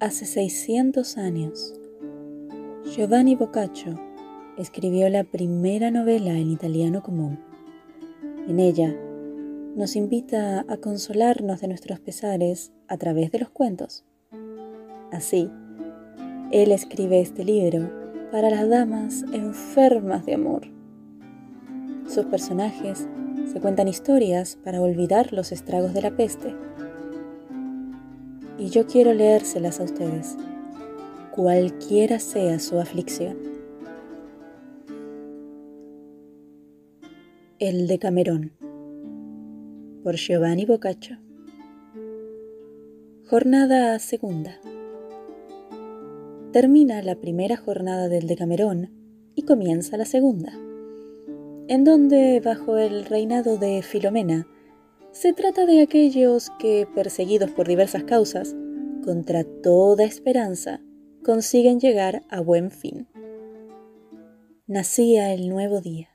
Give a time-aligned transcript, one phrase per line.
[0.00, 1.72] Hace 600 años,
[2.84, 3.98] Giovanni Boccaccio
[4.58, 7.38] escribió la primera novela en italiano común.
[8.46, 8.94] En ella
[9.76, 14.04] nos invita a consolarnos de nuestros pesares a través de los cuentos.
[15.10, 15.48] Así,
[16.50, 17.90] él escribe este libro
[18.30, 20.83] para las damas enfermas de amor.
[22.14, 23.08] Sus personajes
[23.52, 26.54] se cuentan historias para olvidar los estragos de la peste.
[28.56, 30.36] Y yo quiero leérselas a ustedes,
[31.32, 33.36] cualquiera sea su aflicción.
[37.58, 38.52] El de Camerón
[40.04, 41.18] por Giovanni Boccaccio.
[43.28, 44.60] Jornada segunda.
[46.52, 48.92] Termina la primera jornada del Decamerón
[49.34, 50.52] y comienza la segunda,
[51.68, 54.46] en donde, bajo el reinado de Filomena,
[55.12, 58.54] se trata de aquellos que, perseguidos por diversas causas,
[59.04, 60.80] contra toda esperanza,
[61.22, 63.08] consiguen llegar a buen fin.
[64.66, 66.14] Nacía el nuevo día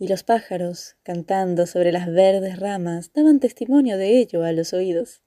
[0.00, 5.22] y los pájaros, cantando sobre las verdes ramas, daban testimonio de ello a los oídos.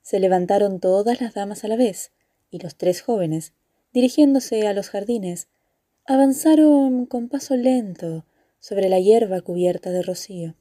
[0.00, 2.10] Se levantaron todas las damas a la vez,
[2.50, 3.52] y los tres jóvenes,
[3.92, 5.48] dirigiéndose a los jardines,
[6.10, 8.24] avanzaron con paso lento
[8.60, 10.54] sobre la hierba cubierta de rocío.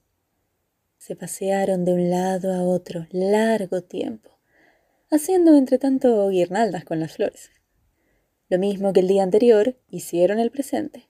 [0.98, 4.30] Se pasearon de un lado a otro largo tiempo,
[5.10, 7.52] haciendo entre tanto guirnaldas con las flores.
[8.50, 11.08] Lo mismo que el día anterior hicieron el presente.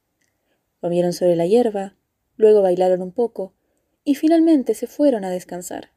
[0.82, 1.96] Comieron sobre la hierba,
[2.36, 3.56] luego bailaron un poco
[4.04, 5.90] y finalmente se fueron a descansar.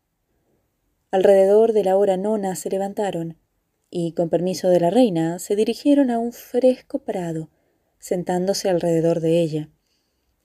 [1.10, 3.36] Alrededor de la hora nona se levantaron
[3.90, 7.50] y, con permiso de la reina, se dirigieron a un fresco prado,
[8.00, 9.68] sentándose alrededor de ella.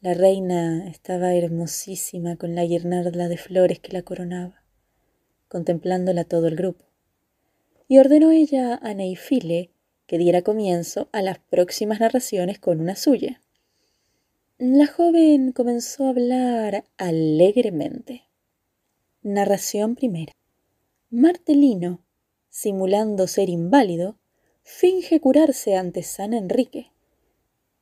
[0.01, 4.61] La reina estaba hermosísima con la guirnalda de flores que la coronaba,
[5.47, 6.85] contemplándola todo el grupo.
[7.87, 9.71] Y ordenó ella a Neifile
[10.05, 13.41] que diera comienzo a las próximas narraciones con una suya.
[14.57, 18.23] La joven comenzó a hablar alegremente.
[19.23, 20.33] Narración primera.
[21.09, 22.03] Martelino,
[22.49, 24.17] simulando ser inválido,
[24.61, 26.91] finge curarse ante San Enrique.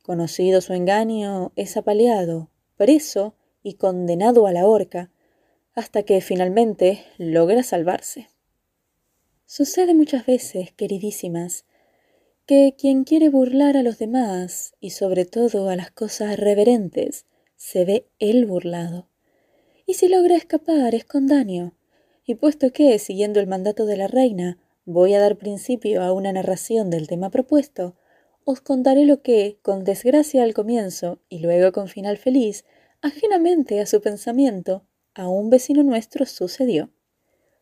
[0.04, 5.10] Conocido su engaño, es apaleado, preso y condenado a la horca,
[5.72, 8.28] hasta que finalmente logra salvarse.
[9.46, 11.64] Sucede muchas veces, queridísimas,
[12.44, 17.24] que quien quiere burlar a los demás y sobre todo a las cosas reverentes,
[17.56, 19.08] se ve él burlado.
[19.86, 21.78] Y si logra escapar es con daño.
[22.26, 26.30] Y puesto que, siguiendo el mandato de la reina, voy a dar principio a una
[26.30, 27.96] narración del tema propuesto,
[28.44, 32.64] os contaré lo que, con desgracia al comienzo y luego con final feliz,
[33.00, 36.90] ajenamente a su pensamiento, a un vecino nuestro sucedió.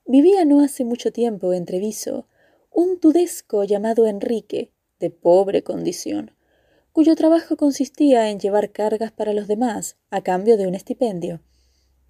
[0.06, 2.26] Vivía no hace mucho tiempo en Treviso
[2.70, 6.32] un tudesco llamado Enrique, de pobre condición,
[6.92, 11.42] cuyo trabajo consistía en llevar cargas para los demás a cambio de un estipendio.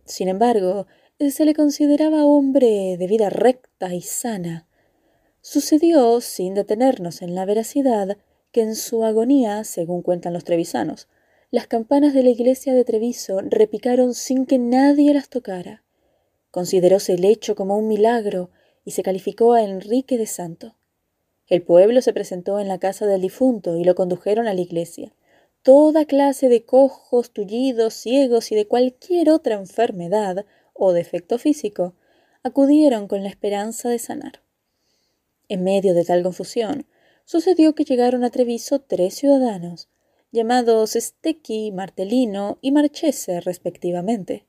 [0.05, 0.87] Sin embargo,
[1.31, 4.67] se le consideraba hombre de vida recta y sana.
[5.41, 8.19] Sucedió, sin detenernos en la veracidad,
[8.53, 11.09] que en su agonía, según cuentan los trevisanos,
[11.51, 15.85] las campanas de la iglesia de Treviso repicaron sin que nadie las tocara.
[16.51, 18.51] Consideróse el hecho como un milagro
[18.85, 20.77] y se calificó a Enrique de santo.
[21.49, 25.15] El pueblo se presentó en la casa del difunto y lo condujeron a la iglesia.
[25.63, 31.95] Toda clase de cojos, tullidos, ciegos y de cualquier otra enfermedad o defecto físico
[32.43, 34.41] acudieron con la esperanza de sanar.
[35.49, 36.87] En medio de tal confusión,
[37.25, 39.89] sucedió que llegaron a Treviso tres ciudadanos,
[40.33, 44.47] llamados Stecchi, Martelino y Marchese respectivamente.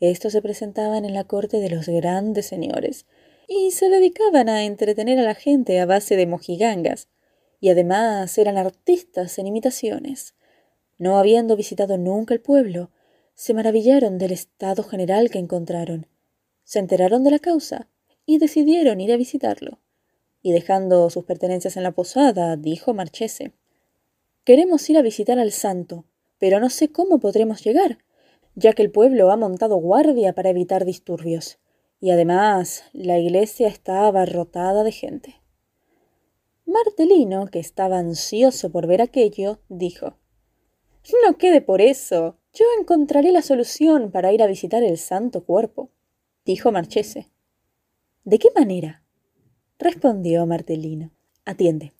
[0.00, 3.06] Estos se presentaban en la corte de los grandes señores,
[3.46, 7.08] y se dedicaban a entretener a la gente a base de mojigangas,
[7.60, 10.34] y además eran artistas en imitaciones.
[10.98, 12.90] No habiendo visitado nunca el pueblo,
[13.34, 16.06] se maravillaron del estado general que encontraron,
[16.62, 17.88] se enteraron de la causa
[18.24, 19.80] y decidieron ir a visitarlo.
[20.42, 23.52] Y dejando sus pertenencias en la posada, dijo Marchese
[24.44, 26.06] Queremos ir a visitar al santo,
[26.38, 27.98] pero no sé cómo podremos llegar,
[28.54, 31.58] ya que el pueblo ha montado guardia para evitar disturbios
[32.00, 35.36] y además la iglesia está abarrotada de gente.
[36.64, 40.16] Martelino, que estaba ansioso por ver aquello, dijo
[41.24, 42.36] No quede por eso.
[42.52, 45.90] Yo encontraré la solución para ir a visitar el santo cuerpo,
[46.44, 47.28] dijo Marchese.
[48.24, 48.99] ¿De qué manera?
[49.80, 51.10] Respondió Martelino.
[51.44, 51.92] Atiende.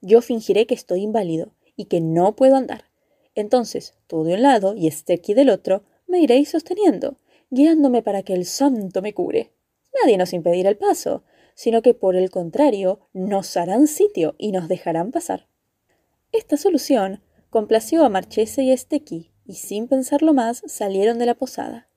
[0.00, 2.84] Yo fingiré que estoy inválido y que no puedo andar,
[3.34, 7.18] Entonces, tú de un lado y Steki del otro, me iréis sosteniendo,
[7.50, 9.52] guiándome para que el santo me cure.
[10.02, 11.22] Nadie nos impedirá el paso,
[11.54, 15.48] sino que por el contrario nos harán sitio y nos dejarán pasar.
[16.32, 21.34] Esta solución complació a Marchese y a Steki, y sin pensarlo más salieron de la
[21.34, 21.88] posada.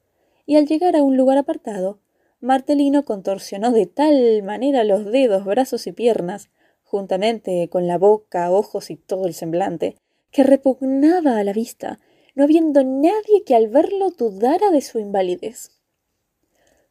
[0.46, 2.00] Y al llegar a un lugar apartado,
[2.42, 6.50] Martelino contorsionó de tal manera los dedos, brazos y piernas,
[6.84, 9.98] juntamente con la boca, ojos y todo el semblante,
[10.32, 12.00] que repugnaba a la vista,
[12.36, 15.72] no habiendo nadie que al verlo dudara de su invalidez.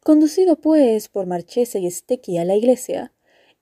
[0.03, 3.11] Conducido, pues, por Marchese y Stecchi a la iglesia,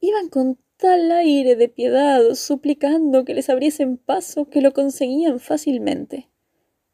[0.02, 6.30] iban con tal aire de piedad, suplicando que les abriesen paso que lo conseguían fácilmente.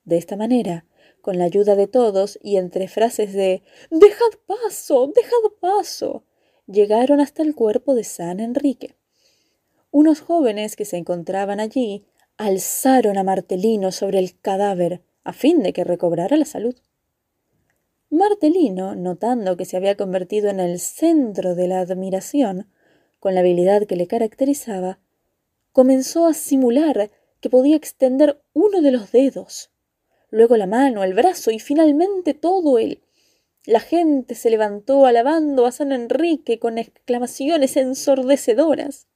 [0.05, 0.85] De esta manera,
[1.23, 6.25] con la ayuda de todos y entre frases de Dejad paso, dejad paso,
[6.67, 8.97] llegaron hasta el cuerpo de San Enrique.
[9.89, 12.05] Unos jóvenes que se encontraban allí
[12.35, 16.75] alzaron a Martelino sobre el cadáver a fin de que recobrara la salud.
[18.09, 22.67] Martelino, notando que se había convertido en el centro de la admiración,
[23.21, 24.99] con la habilidad que le caracterizaba,
[25.71, 29.72] comenzó a simular que podía extender uno de los dedos,
[30.33, 33.03] luego la mano, el brazo y finalmente todo él.
[33.67, 39.07] La gente se levantó alabando a San Enrique con exclamaciones ensordecedoras.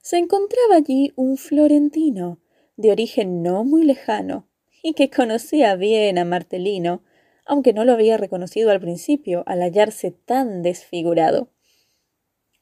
[0.00, 2.40] Se encontraba allí un florentino,
[2.76, 4.48] de origen no muy lejano,
[4.82, 7.04] y que conocía bien a Martelino,
[7.44, 11.50] aunque no lo había reconocido al principio al hallarse tan desfigurado.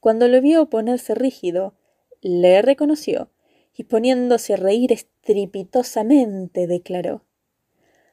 [0.01, 1.75] Cuando lo vio ponerse rígido,
[2.19, 3.31] le reconoció,
[3.75, 7.23] y poniéndose a reír estrepitosamente declaró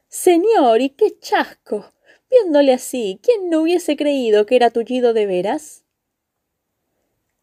[0.07, 1.93] Señor, y qué chasco.
[2.29, 5.83] Viéndole así, ¿quién no hubiese creído que era tullido de veras?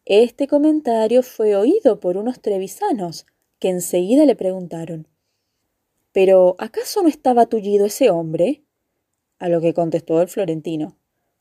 [0.05, 3.25] Este comentario fue oído por unos trevisanos,
[3.59, 5.07] que enseguida le preguntaron
[6.11, 8.63] ¿Pero acaso no estaba tullido ese hombre?
[9.39, 10.97] A lo que contestó el florentino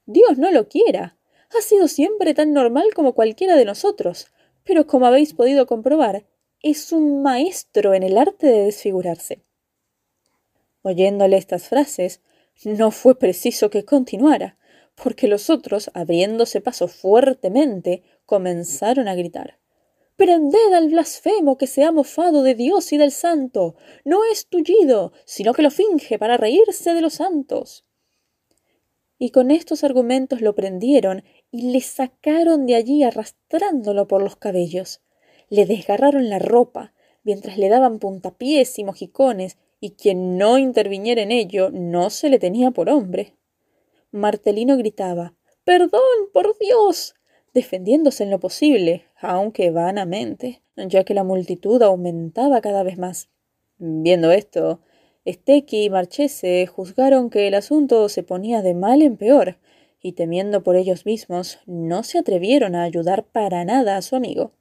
[0.06, 1.16] Dios no lo quiera.
[1.56, 4.28] Ha sido siempre tan normal como cualquiera de nosotros,
[4.64, 6.24] pero como habéis podido comprobar,
[6.62, 9.42] es un maestro en el arte de desfigurarse.
[10.82, 12.20] Oyéndole estas frases,
[12.64, 14.56] no fue preciso que continuara,
[14.94, 19.58] porque los otros, abriéndose paso fuertemente, comenzaron a gritar.
[20.16, 23.76] Prended al blasfemo que se ha mofado de Dios y del santo.
[24.04, 27.84] No es tullido, sino que lo finge para reírse de los santos.
[29.18, 35.02] Y con estos argumentos lo prendieron y le sacaron de allí arrastrándolo por los cabellos.
[35.48, 41.32] Le desgarraron la ropa, mientras le daban puntapiés y mojicones, y quien no interviniera en
[41.32, 43.34] ello no se le tenía por hombre.
[44.10, 45.34] Martelino gritaba
[45.64, 46.00] Perdón,
[46.32, 47.14] por Dios.
[47.52, 53.30] defendiéndose en lo posible, aunque vanamente, ya que la multitud aumentaba cada vez más.
[53.78, 54.80] Viendo esto,
[55.26, 59.58] Stecchi y Marchese juzgaron que el asunto se ponía de mal en peor,
[60.00, 64.52] y temiendo por ellos mismos, no se atrevieron a ayudar para nada a su amigo.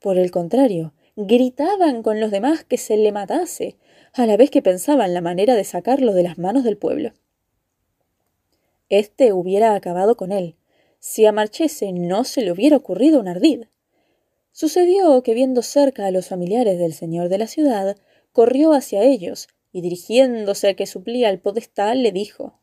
[0.00, 3.76] Por el contrario, gritaban con los demás que se le matase,
[4.12, 7.12] a la vez que pensaban la manera de sacarlo de las manos del pueblo.
[8.88, 10.56] Este hubiera acabado con él,
[10.98, 13.64] si a Marchese no se le hubiera ocurrido un ardid.
[14.52, 17.96] Sucedió que viendo cerca a los familiares del señor de la ciudad,
[18.32, 22.60] corrió hacia ellos, y dirigiéndose a que suplía al podestal, le dijo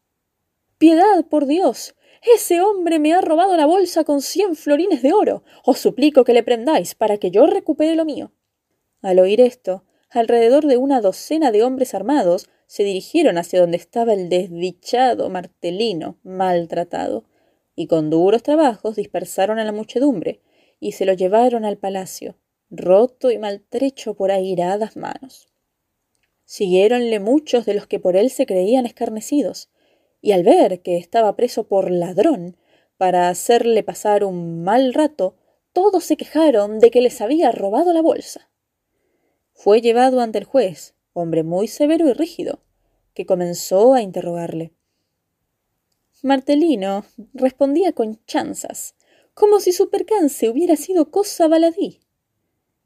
[0.78, 1.96] Piedad, por Dios.
[2.34, 5.44] Ese hombre me ha robado la bolsa con cien florines de oro.
[5.64, 8.32] Os suplico que le prendáis para que yo recupere lo mío.
[9.02, 14.14] Al oír esto, alrededor de una docena de hombres armados se dirigieron hacia donde estaba
[14.14, 17.26] el desdichado Martelino, maltratado,
[17.76, 20.42] y con duros trabajos dispersaron a la muchedumbre
[20.80, 22.38] y se lo llevaron al palacio,
[22.72, 25.48] roto y maltrecho por airadas manos.
[26.46, 29.70] Siguiéronle muchos de los que por él se creían escarnecidos,
[30.26, 32.58] y al ver que estaba preso por ladrón,
[32.98, 35.36] para hacerle pasar un mal rato,
[35.72, 38.50] todos se quejaron de que les había robado la bolsa.
[39.54, 42.64] Fue llevado ante el juez, hombre muy severo y rígido,
[43.14, 44.74] que comenzó a interrogarle.
[46.24, 47.06] Martelino
[47.36, 48.96] respondía con chanzas,
[49.36, 52.00] como si su percance hubiera sido cosa baladí.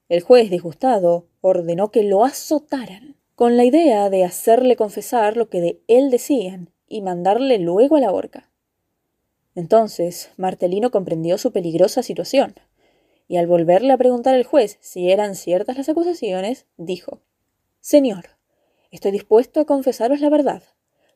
[0.10, 5.62] El juez, disgustado, ordenó que lo azotaran, con la idea de hacerle confesar lo que
[5.62, 8.50] de él decían y mandarle luego a la horca.
[9.56, 12.56] Entonces Martelino comprendió su peligrosa situación,
[13.28, 17.22] y al volverle a preguntar al juez si eran ciertas las acusaciones, dijo
[17.80, 18.32] Señor,
[18.92, 20.64] estoy dispuesto a confesaros la verdad,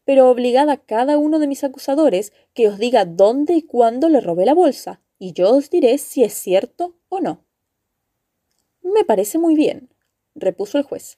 [0.06, 4.22] pero obligad a cada uno de mis acusadores que os diga dónde y cuándo le
[4.22, 7.46] robé la bolsa, y yo os diré si es cierto o no.
[8.82, 9.90] Me parece muy bien,
[10.36, 11.18] repuso el juez.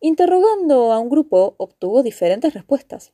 [0.00, 3.12] Interrogando a un grupo, obtuvo diferentes respuestas.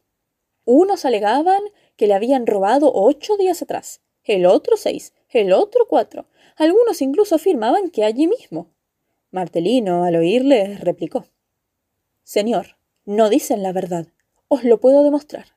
[0.70, 1.62] Unos alegaban
[1.96, 6.26] que le habían robado ocho días atrás, el otro seis, el otro cuatro.
[6.56, 8.68] Algunos incluso afirmaban que allí mismo.
[9.30, 11.24] Martelino, al oírle, replicó
[12.22, 14.08] Señor, no dicen la verdad.
[14.48, 15.56] Os lo puedo demostrar.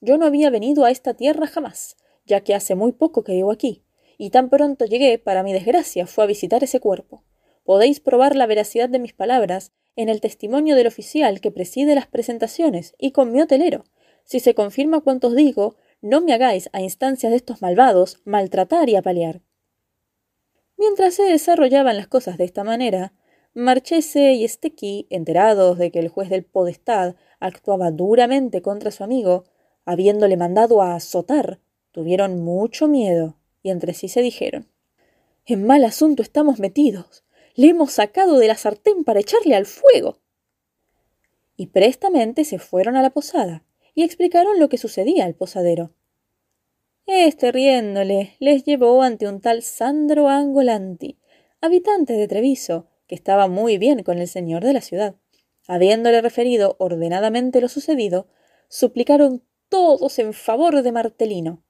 [0.00, 1.96] Yo no había venido a esta tierra jamás,
[2.26, 3.84] ya que hace muy poco que vivo aquí,
[4.16, 7.22] y tan pronto llegué, para mi desgracia, fue a visitar ese cuerpo.
[7.62, 12.08] Podéis probar la veracidad de mis palabras en el testimonio del oficial que preside las
[12.08, 13.84] presentaciones y con mi hotelero.
[14.28, 18.90] Si se confirma cuanto os digo, no me hagáis, a instancias de estos malvados, maltratar
[18.90, 19.40] y apalear.
[20.76, 23.14] Mientras se desarrollaban las cosas de esta manera,
[23.54, 29.44] Marchese y Stecchi, enterados de que el juez del Podestad actuaba duramente contra su amigo,
[29.86, 31.58] habiéndole mandado a azotar,
[31.90, 34.68] tuvieron mucho miedo y entre sí se dijeron
[35.46, 37.24] En mal asunto estamos metidos.
[37.54, 40.18] Le hemos sacado de la sartén para echarle al fuego.
[41.56, 43.64] Y prestamente se fueron a la posada
[43.98, 45.90] y explicaron lo que sucedía al posadero.
[47.04, 51.18] Este, riéndole, les llevó ante un tal Sandro Angolanti,
[51.60, 55.16] habitante de Treviso, que estaba muy bien con el señor de la ciudad.
[55.66, 58.28] Habiéndole referido ordenadamente lo sucedido,
[58.68, 61.64] suplicaron todos en favor de Martelino.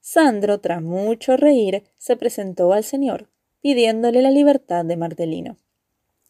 [0.00, 3.28] Sandro, tras mucho reír, se presentó al señor,
[3.60, 5.58] pidiéndole la libertad de Martelino.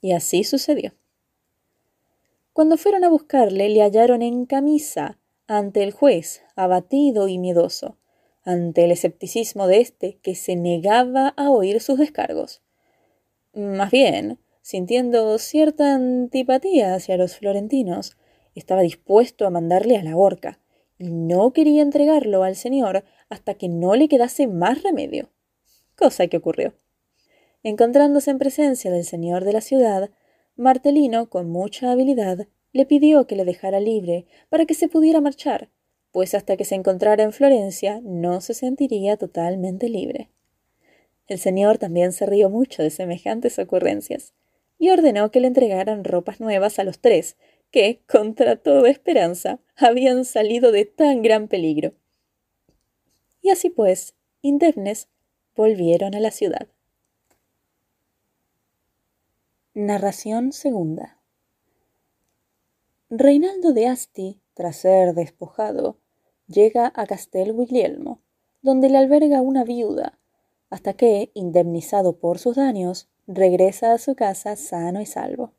[0.02, 0.92] Y así sucedió.
[2.52, 7.96] Cuando fueron a buscarle, le hallaron en camisa ante el juez, abatido y miedoso
[8.44, 12.62] ante el escepticismo de éste que se negaba a oír sus descargos.
[13.54, 18.16] Más bien, sintiendo cierta antipatía hacia los florentinos,
[18.54, 20.58] estaba dispuesto a mandarle a la horca,
[20.98, 25.30] y no quería entregarlo al señor hasta que no le quedase más remedio.
[25.96, 26.74] Cosa que ocurrió.
[27.62, 30.10] Encontrándose en presencia del señor de la ciudad,
[30.56, 35.70] Martelino, con mucha habilidad, le pidió que le dejara libre para que se pudiera marchar,
[36.10, 40.30] pues hasta que se encontrara en Florencia no se sentiría totalmente libre.
[41.26, 44.34] El señor también se rió mucho de semejantes ocurrencias
[44.78, 47.36] y ordenó que le entregaran ropas nuevas a los tres,
[47.70, 51.94] que, contra toda esperanza, habían salido de tan gran peligro.
[53.40, 55.08] Y así pues, indemnes,
[55.56, 56.68] volvieron a la ciudad.
[59.74, 61.21] Narración segunda.
[63.14, 65.98] Reinaldo de Asti, tras ser despojado,
[66.46, 68.22] llega a Castel Guglielmo,
[68.62, 70.18] donde le alberga una viuda,
[70.70, 75.52] hasta que, indemnizado por sus daños, regresa a su casa sano y salvo.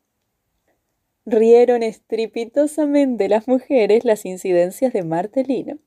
[1.26, 5.78] Rieron estrepitosamente las mujeres las incidencias de Martelino,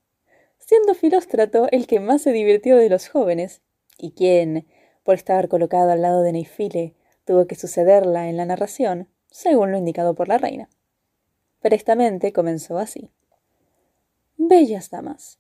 [0.60, 3.62] siendo Filóstrato el que más se divirtió de los jóvenes,
[3.98, 4.68] y quien,
[5.04, 6.96] por estar colocado al lado de Neifile,
[7.26, 10.70] tuvo que sucederla en la narración, según lo indicado por la reina.
[11.68, 13.12] Prestamente comenzó así.
[14.38, 15.38] Bellas damas,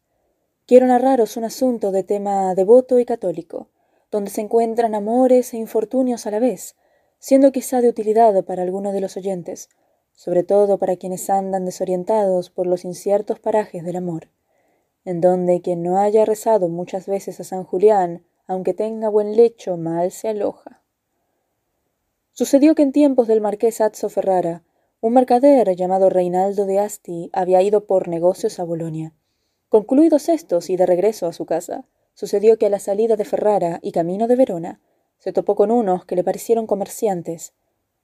[0.65, 3.69] quiero narraros un asunto de tema devoto y católico,
[4.11, 6.75] donde se encuentran amores e infortunios a la vez,
[7.17, 9.69] siendo quizá de utilidad para alguno de los oyentes,
[10.15, 14.27] sobre todo para quienes andan desorientados por los inciertos parajes del amor,
[15.05, 19.77] en donde quien no haya rezado muchas veces a San Julián, aunque tenga buen lecho,
[19.77, 20.83] mal se aloja.
[22.33, 24.65] Sucedió que en tiempos del marqués Azzo Ferrara,
[24.99, 29.13] un mercader llamado Reinaldo de Asti había ido por negocios a Bolonia.
[29.69, 31.85] Concluidos estos y de regreso a su casa,
[32.15, 34.81] sucedió que a la salida de Ferrara y camino de Verona,
[35.19, 37.53] se topó con unos que le parecieron comerciantes,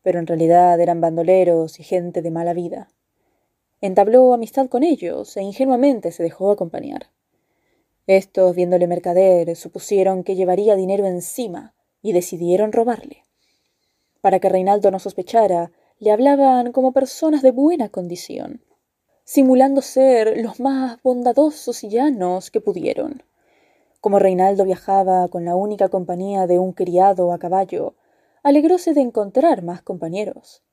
[0.04, 2.90] pero en realidad eran bandoleros y gente de mala vida.
[3.82, 7.10] Entabló amistad con ellos e ingenuamente se dejó acompañar.
[8.06, 13.24] Estos, viéndole mercader, supusieron que llevaría dinero encima y decidieron robarle.
[14.22, 18.62] Para que Reinaldo no sospechara, le hablaban como personas de buena condición,
[19.24, 23.24] simulando ser los más bondadosos y llanos que pudieron.
[24.02, 27.96] Como Reinaldo viajaba con la única compañía de un criado a caballo,
[28.44, 30.64] alegróse de encontrar más compañeros.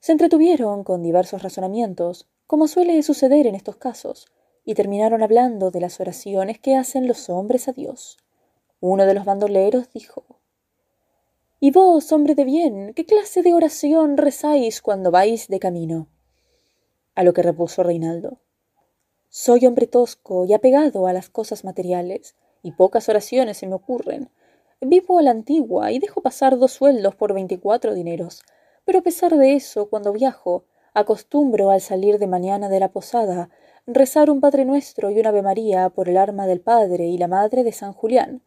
[0.00, 4.26] Se entretuvieron con diversos razonamientos, como suele suceder en estos casos,
[4.64, 8.18] y terminaron hablando de las oraciones que hacen los hombres a Dios.
[8.80, 10.24] Uno de los bandoleros dijo
[11.64, 16.08] y vos, hombre de bien, ¿qué clase de oración rezáis cuando vais de camino?
[17.14, 18.40] A lo que repuso Reinaldo.
[19.28, 24.28] Soy hombre tosco y apegado a las cosas materiales, y pocas oraciones se me ocurren.
[24.80, 28.42] Vivo a la antigua y dejo pasar dos sueldos por veinticuatro dineros,
[28.84, 30.64] pero a pesar de eso, cuando viajo,
[30.94, 33.50] acostumbro al salir de mañana de la posada
[33.86, 37.28] rezar un Padre Nuestro y un Ave María por el arma del Padre y la
[37.28, 38.42] Madre de San Julián,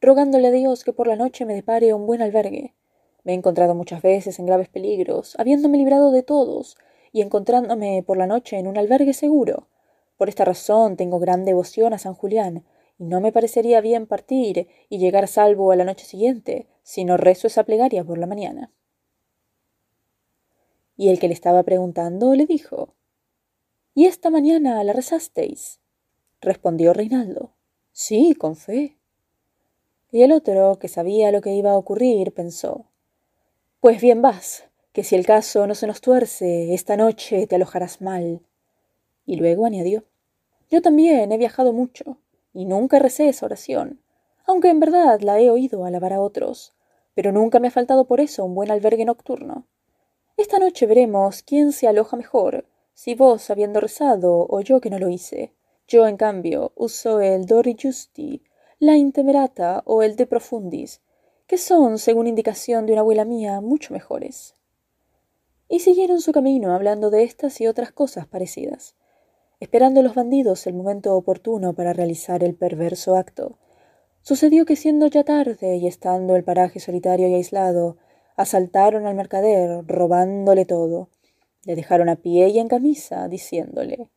[0.00, 2.74] rogándole a Dios que por la noche me depare un buen albergue.
[3.22, 6.76] Me he encontrado muchas veces en graves peligros, habiéndome librado de todos,
[7.12, 9.68] y encontrándome por la noche en un albergue seguro.
[10.16, 12.64] Por esta razón tengo gran devoción a San Julián,
[12.98, 17.16] y no me parecería bien partir y llegar salvo a la noche siguiente, si no
[17.16, 18.70] rezo esa plegaria por la mañana.
[20.96, 22.94] Y el que le estaba preguntando le dijo
[23.94, 25.80] ¿Y esta mañana la rezasteis?
[26.40, 27.52] respondió Reinaldo.
[27.92, 28.99] Sí, con fe.
[30.12, 32.86] Y el otro, que sabía lo que iba a ocurrir, pensó
[33.80, 38.00] Pues bien vas, que si el caso no se nos tuerce, esta noche te alojarás
[38.00, 38.40] mal.
[39.24, 40.04] Y luego añadió
[40.68, 42.18] Yo también he viajado mucho,
[42.52, 44.00] y nunca recé esa oración,
[44.46, 46.74] aunque en verdad la he oído alabar a otros,
[47.14, 49.68] pero nunca me ha faltado por eso un buen albergue nocturno.
[50.36, 54.98] Esta noche veremos quién se aloja mejor, si vos habiendo rezado o yo que no
[54.98, 55.54] lo hice.
[55.86, 58.42] Yo, en cambio, uso el Dori Justi,
[58.82, 61.02] la Intemerata o el De Profundis,
[61.46, 64.54] que son, según indicación de una abuela mía, mucho mejores.
[65.68, 68.96] Y siguieron su camino hablando de estas y otras cosas parecidas,
[69.60, 73.58] esperando los bandidos el momento oportuno para realizar el perverso acto.
[74.22, 77.98] Sucedió que siendo ya tarde y estando el paraje solitario y aislado,
[78.34, 81.10] asaltaron al mercader, robándole todo.
[81.66, 84.08] Le dejaron a pie y en camisa, diciéndole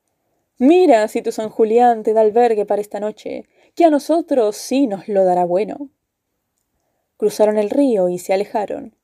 [0.57, 3.43] Mira si tu San Julián te da albergue para esta noche,
[3.75, 5.89] que a nosotros sí nos lo dará bueno.
[7.17, 8.95] Cruzaron el río y se alejaron.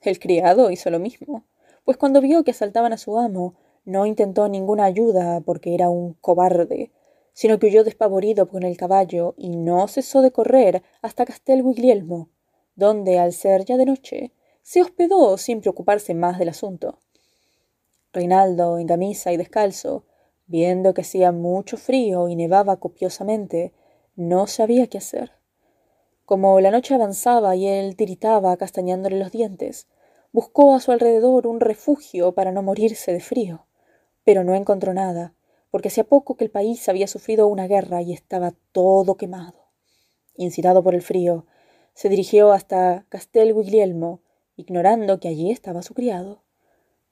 [0.00, 1.44] El criado hizo lo mismo,
[1.84, 3.54] pues cuando vio que asaltaban a su amo,
[3.84, 6.90] no intentó ninguna ayuda porque era un cobarde,
[7.32, 12.30] sino que huyó despavorido con el caballo y no cesó de correr hasta Castel Guglielmo,
[12.74, 16.98] donde, al ser ya de noche, se hospedó sin preocuparse más del asunto.
[18.12, 20.04] Reinaldo, en camisa y descalzo,
[20.48, 23.72] Viendo que hacía mucho frío y nevaba copiosamente,
[24.16, 25.32] no sabía qué hacer.
[26.24, 29.86] Como la noche avanzaba y él tiritaba castañándole los dientes,
[30.32, 33.66] buscó a su alrededor un refugio para no morirse de frío,
[34.24, 35.34] pero no encontró nada,
[35.70, 39.70] porque hacía poco que el país había sufrido una guerra y estaba todo quemado.
[40.34, 41.46] Incitado por el frío,
[41.94, 44.20] se dirigió hasta Castel Guglielmo,
[44.56, 46.42] ignorando que allí estaba su criado.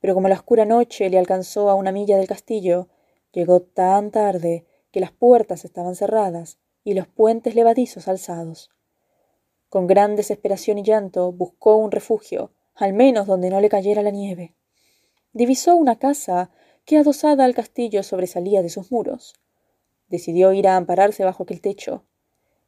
[0.00, 2.88] Pero como la oscura noche le alcanzó a una milla del castillo,
[3.34, 8.70] Llegó tan tarde que las puertas estaban cerradas y los puentes levadizos alzados.
[9.68, 14.10] Con gran desesperación y llanto buscó un refugio, al menos donde no le cayera la
[14.10, 14.54] nieve.
[15.32, 16.50] Divisó una casa
[16.84, 19.34] que adosada al castillo sobresalía de sus muros.
[20.08, 22.04] Decidió ir a ampararse bajo aquel techo,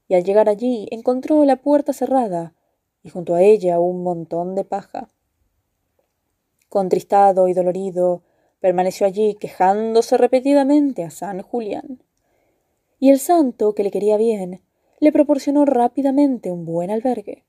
[0.08, 2.54] y al llegar allí encontró la puerta cerrada
[3.02, 5.10] y junto a ella un montón de paja.
[6.68, 8.22] Contristado y dolorido,
[8.58, 12.02] permaneció allí quejándose repetidamente a San Julián.
[12.98, 14.62] Y el santo, que le quería bien,
[15.00, 17.44] le proporcionó rápidamente un buen albergue.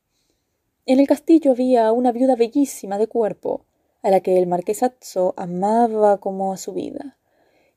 [0.85, 3.65] En el castillo había una viuda bellísima de cuerpo,
[4.01, 7.17] a la que el marquesazzo amaba como a su vida,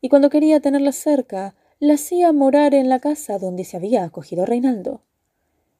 [0.00, 4.46] y cuando quería tenerla cerca, la hacía morar en la casa donde se había acogido
[4.46, 5.02] Reinaldo.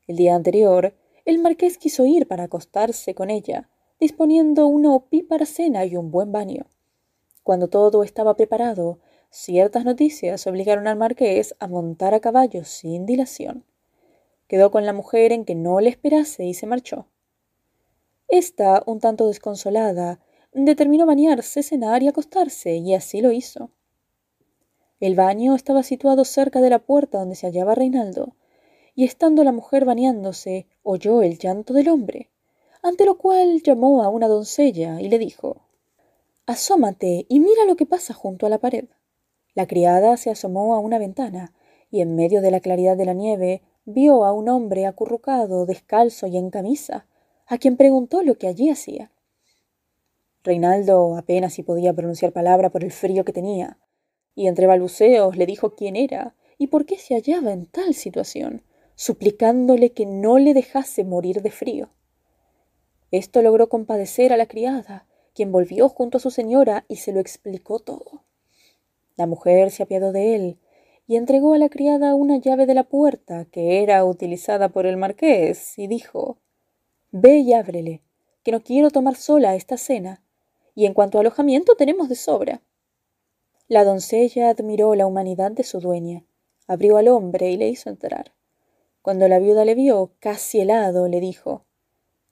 [0.06, 3.68] El día anterior, el marqués quiso ir para acostarse con ella,
[4.00, 6.66] disponiendo una opípara cena y un buen baño.
[7.42, 8.98] Cuando todo estaba preparado,
[9.30, 13.64] ciertas noticias obligaron al marqués a montar a caballo sin dilación.
[14.48, 17.06] Quedó con la mujer en que no le esperase y se marchó.
[18.28, 20.20] Esta, un tanto desconsolada,
[20.52, 23.70] determinó bañarse, cenar y acostarse, y así lo hizo.
[24.98, 28.34] El baño estaba situado cerca de la puerta donde se hallaba Reinaldo,
[28.94, 32.30] y estando la mujer bañándose, oyó el llanto del hombre,
[32.82, 35.62] ante lo cual llamó a una doncella y le dijo
[36.46, 38.86] Asómate y mira lo que pasa junto a la pared.
[39.54, 41.52] La criada se asomó a una ventana
[41.90, 46.26] y en medio de la claridad de la nieve vio a un hombre acurrucado, descalzo
[46.26, 47.06] y en camisa,
[47.46, 49.10] a quien preguntó lo que allí hacía.
[50.44, 53.78] Reinaldo apenas si podía pronunciar palabra por el frío que tenía,
[54.34, 58.62] y entre balbuceos le dijo quién era y por qué se hallaba en tal situación,
[58.94, 61.90] suplicándole que no le dejase morir de frío.
[63.10, 67.20] Esto logró compadecer a la criada, quien volvió junto a su señora y se lo
[67.20, 68.22] explicó todo.
[69.20, 70.58] La mujer se apiadó de él
[71.06, 74.96] y entregó a la criada una llave de la puerta que era utilizada por el
[74.96, 76.38] marqués y dijo
[77.10, 78.00] Ve y ábrele,
[78.42, 80.24] que no quiero tomar sola esta cena,
[80.74, 82.62] y en cuanto a alojamiento tenemos de sobra.
[83.68, 86.24] La doncella admiró la humanidad de su dueña,
[86.66, 88.32] abrió al hombre y le hizo entrar.
[89.02, 91.66] Cuando la viuda le vio, casi helado, le dijo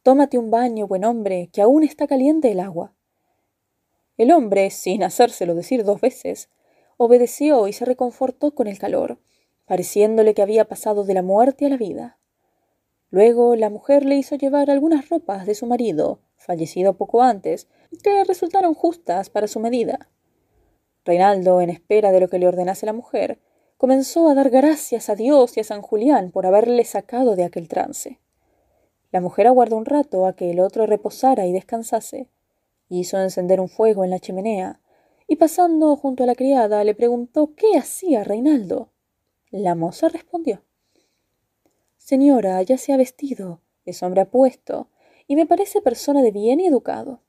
[0.02, 2.94] Tómate un baño, buen hombre, que aún está caliente el agua.
[4.16, 6.48] El hombre, sin hacérselo decir dos veces,
[6.98, 9.18] obedeció y se reconfortó con el calor,
[9.64, 12.18] pareciéndole que había pasado de la muerte a la vida.
[13.10, 17.68] Luego la mujer le hizo llevar algunas ropas de su marido, fallecido poco antes,
[18.02, 20.10] que resultaron justas para su medida.
[21.04, 23.38] Reinaldo, en espera de lo que le ordenase la mujer,
[23.78, 27.68] comenzó a dar gracias a Dios y a San Julián por haberle sacado de aquel
[27.68, 28.18] trance.
[29.10, 32.28] La mujer aguardó un rato a que el otro reposara y descansase.
[32.90, 34.80] Hizo encender un fuego en la chimenea,
[35.28, 38.90] y pasando junto a la criada le preguntó qué hacía Reinaldo.
[39.50, 40.64] La moza respondió
[41.98, 44.88] Señora, ya se ha vestido, es hombre apuesto,
[45.26, 47.20] y me parece persona de bien y educado.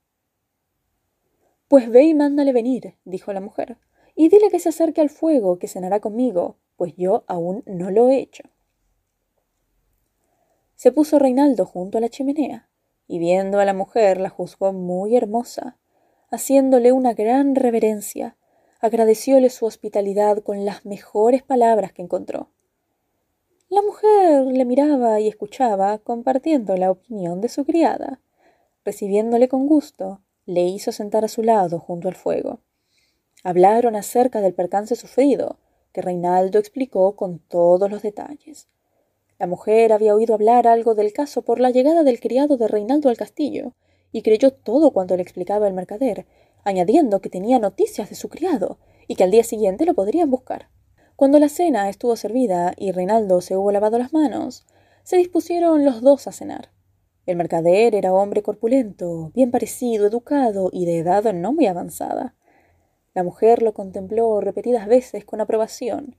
[1.67, 3.77] Pues ve y mándale venir, dijo la mujer,
[4.15, 8.09] y dile que se acerque al fuego, que cenará conmigo, pues yo aún no lo
[8.09, 8.43] he hecho.
[10.75, 12.69] Se puso Reinaldo junto a la chimenea,
[13.05, 15.77] y viendo a la mujer la juzgó muy hermosa,
[16.31, 18.37] haciéndole una gran reverencia,
[18.81, 22.49] agradecióle su hospitalidad con las mejores palabras que encontró.
[23.69, 28.19] La mujer le miraba y escuchaba, compartiendo la opinión de su criada.
[28.83, 32.61] Recibiéndole con gusto, le hizo sentar a su lado junto al fuego.
[33.43, 35.59] Hablaron acerca del percance sufrido,
[35.93, 38.67] que Reinaldo explicó con todos los detalles.
[39.37, 43.09] La mujer había oído hablar algo del caso por la llegada del criado de Reinaldo
[43.09, 43.73] al castillo,
[44.11, 46.25] y creyó todo cuanto le explicaba el mercader,
[46.63, 50.69] añadiendo que tenía noticias de su criado y que al día siguiente lo podrían buscar.
[51.15, 54.65] Cuando la cena estuvo servida y Reinaldo se hubo lavado las manos,
[55.03, 56.69] se dispusieron los dos a cenar.
[57.25, 62.35] El mercader era hombre corpulento, bien parecido, educado y de edad no muy avanzada.
[63.13, 66.15] La mujer lo contempló repetidas veces con aprobación,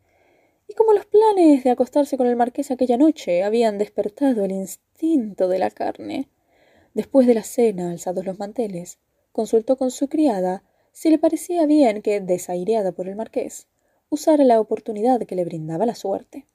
[0.68, 5.48] y como los planes de acostarse con el marqués aquella noche habían despertado el instinto
[5.48, 6.28] de la carne,
[6.94, 8.98] Después de la cena, alzados los manteles,
[9.32, 13.68] consultó con su criada si le parecía bien que, desaireada por el marqués,
[14.08, 16.46] usara la oportunidad que le brindaba la suerte.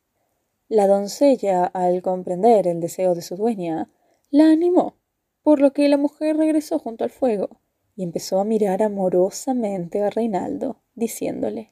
[0.68, 3.90] La doncella, al comprender el deseo de su dueña,
[4.30, 4.96] la animó,
[5.42, 7.62] por lo que la mujer regresó junto al fuego
[7.96, 11.72] y empezó a mirar amorosamente a Reinaldo, diciéndole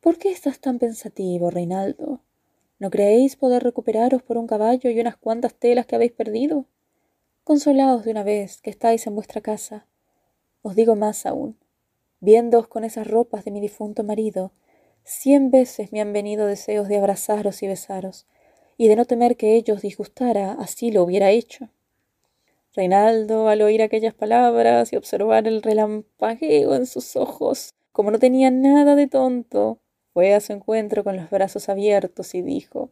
[0.00, 2.22] ¿Por qué estás tan pensativo, Reinaldo?
[2.78, 6.66] ¿No creéis poder recuperaros por un caballo y unas cuantas telas que habéis perdido?
[7.48, 9.86] Consolaos de una vez que estáis en vuestra casa.
[10.60, 11.56] Os digo más aún.
[12.20, 14.52] Viéndoos con esas ropas de mi difunto marido,
[15.02, 18.26] cien veces me han venido deseos de abrazaros y besaros,
[18.76, 21.70] y de no temer que ellos disgustara, así lo hubiera hecho.
[22.74, 28.50] Reinaldo, al oír aquellas palabras y observar el relampagueo en sus ojos, como no tenía
[28.50, 29.78] nada de tonto,
[30.12, 32.90] fue a su encuentro con los brazos abiertos y dijo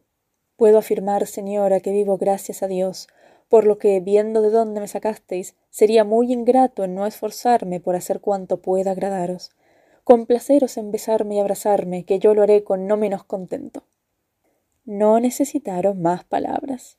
[0.55, 3.07] Puedo afirmar, señora, que vivo gracias a Dios,
[3.49, 7.95] por lo que, viendo de dónde me sacasteis, sería muy ingrato en no esforzarme por
[7.95, 9.51] hacer cuanto pueda agradaros.
[10.03, 13.83] Complaceros en besarme y abrazarme, que yo lo haré con no menos contento.
[14.85, 16.97] No necesitaron más palabras.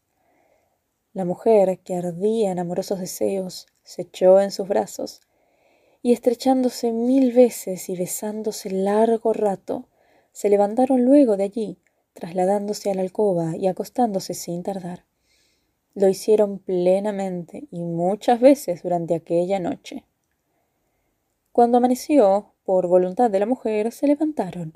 [1.12, 5.20] La mujer, que ardía en amorosos deseos, se echó en sus brazos,
[6.02, 9.88] y estrechándose mil veces y besándose largo rato,
[10.32, 11.78] se levantaron luego de allí,
[12.12, 15.07] trasladándose a la alcoba y acostándose sin tardar.
[15.94, 20.04] Lo hicieron plenamente y muchas veces durante aquella noche.
[21.52, 24.74] Cuando amaneció, por voluntad de la mujer, se levantaron.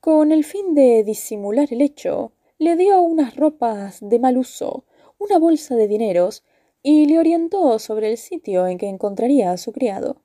[0.00, 4.84] Con el fin de disimular el hecho, le dio unas ropas de mal uso,
[5.18, 6.44] una bolsa de dineros
[6.82, 10.22] y le orientó sobre el sitio en que encontraría a su criado.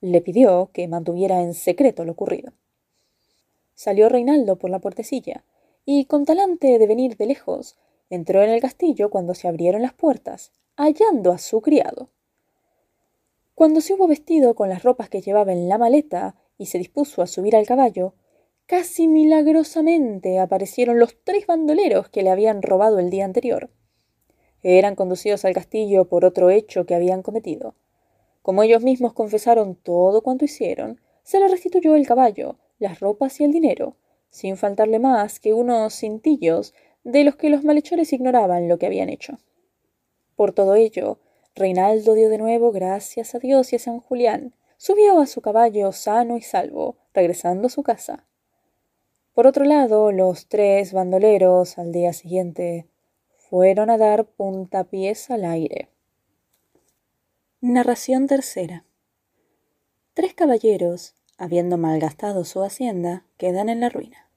[0.00, 2.52] Le pidió que mantuviera en secreto lo ocurrido.
[3.74, 5.44] Salió Reinaldo por la puertecilla
[5.84, 7.76] y, con talante de venir de lejos,
[8.10, 12.08] Entró en el castillo cuando se abrieron las puertas, hallando a su criado.
[13.54, 17.22] Cuando se hubo vestido con las ropas que llevaba en la maleta y se dispuso
[17.22, 18.14] a subir al caballo,
[18.66, 23.70] casi milagrosamente aparecieron los tres bandoleros que le habían robado el día anterior.
[24.62, 27.74] Eran conducidos al castillo por otro hecho que habían cometido.
[28.42, 33.44] Como ellos mismos confesaron todo cuanto hicieron, se le restituyó el caballo, las ropas y
[33.44, 33.96] el dinero,
[34.30, 36.74] sin faltarle más que unos cintillos
[37.08, 39.38] de los que los malhechores ignoraban lo que habían hecho.
[40.36, 41.18] Por todo ello,
[41.54, 45.90] Reinaldo dio de nuevo gracias a Dios y a San Julián, subió a su caballo
[45.92, 48.26] sano y salvo, regresando a su casa.
[49.32, 52.86] Por otro lado, los tres bandoleros al día siguiente
[53.38, 55.88] fueron a dar puntapiés al aire.
[57.62, 58.84] Narración tercera.
[60.12, 64.30] Tres caballeros, habiendo malgastado su hacienda, quedan en la ruina.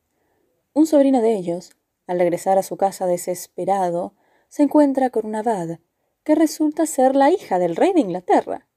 [0.73, 1.71] Un sobrino de ellos,
[2.11, 4.15] al regresar a su casa desesperado,
[4.49, 5.79] se encuentra con una abad,
[6.25, 8.67] que resulta ser la hija del rey de Inglaterra.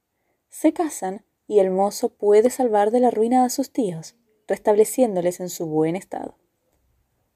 [0.47, 4.15] Se casan y el mozo puede salvar de la ruina a sus tíos,
[4.47, 6.37] restableciéndoles en su buen estado.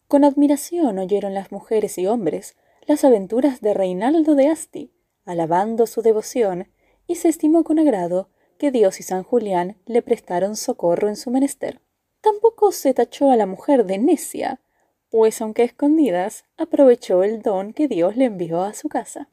[0.08, 2.56] Con admiración oyeron las mujeres y hombres
[2.88, 4.94] las aventuras de Reinaldo de Asti,
[5.26, 6.72] alabando su devoción,
[7.08, 11.30] y se estimó con agrado que Dios y San Julián le prestaron socorro en su
[11.30, 11.82] menester.
[12.22, 14.62] Tampoco se tachó a la mujer de necia,
[15.10, 19.30] pues aunque escondidas, aprovechó el don que Dios le envió a su casa.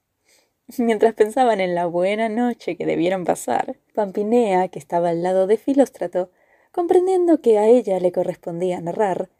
[0.79, 5.59] Mientras pensaban en la buena noche que debieron pasar, Pampinea, que estaba al lado de
[5.59, 6.31] Filóstrato,
[6.73, 9.31] comprendiendo que a ella le correspondía narrar,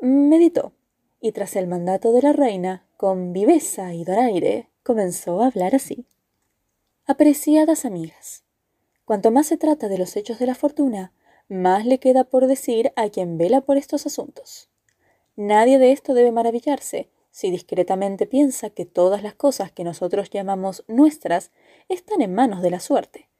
[0.00, 0.72] meditó,
[1.20, 6.06] y tras el mandato de la reina, con viveza y donaire, comenzó a hablar así.
[7.06, 8.44] Apreciadas amigas,
[9.04, 11.12] cuanto más se trata de los hechos de la fortuna,
[11.48, 14.69] más le queda por decir a quien vela por estos asuntos.
[15.42, 20.84] Nadie de esto debe maravillarse, si discretamente piensa que todas las cosas que nosotros llamamos
[20.86, 21.50] nuestras
[21.88, 23.30] están en manos de la suerte,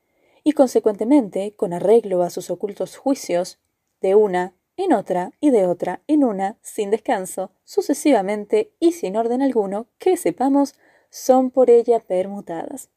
[0.43, 3.59] y consecuentemente, con arreglo a sus ocultos juicios,
[4.01, 9.43] de una en otra y de otra en una, sin descanso, sucesivamente y sin orden
[9.43, 10.77] alguno, que sepamos,
[11.11, 12.89] son por ella permutadas.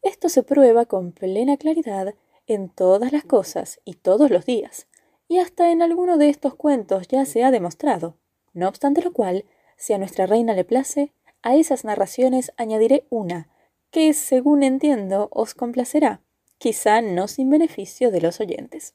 [0.00, 2.14] Esto se prueba con plena claridad
[2.46, 4.86] en todas las cosas y todos los días,
[5.32, 8.18] y hasta en alguno de estos cuentos ya se ha demostrado.
[8.52, 9.46] No obstante lo cual,
[9.78, 13.48] si a nuestra reina le place, a esas narraciones añadiré una,
[13.90, 16.20] que, según entiendo, os complacerá,
[16.58, 18.92] quizá no sin beneficio de los oyentes.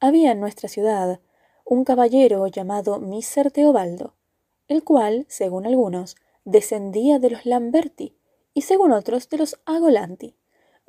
[0.00, 1.20] Había en nuestra ciudad
[1.66, 4.14] un caballero llamado Miser Teobaldo,
[4.66, 8.16] el cual, según algunos, descendía de los Lamberti
[8.54, 10.34] y según otros de los Agolanti.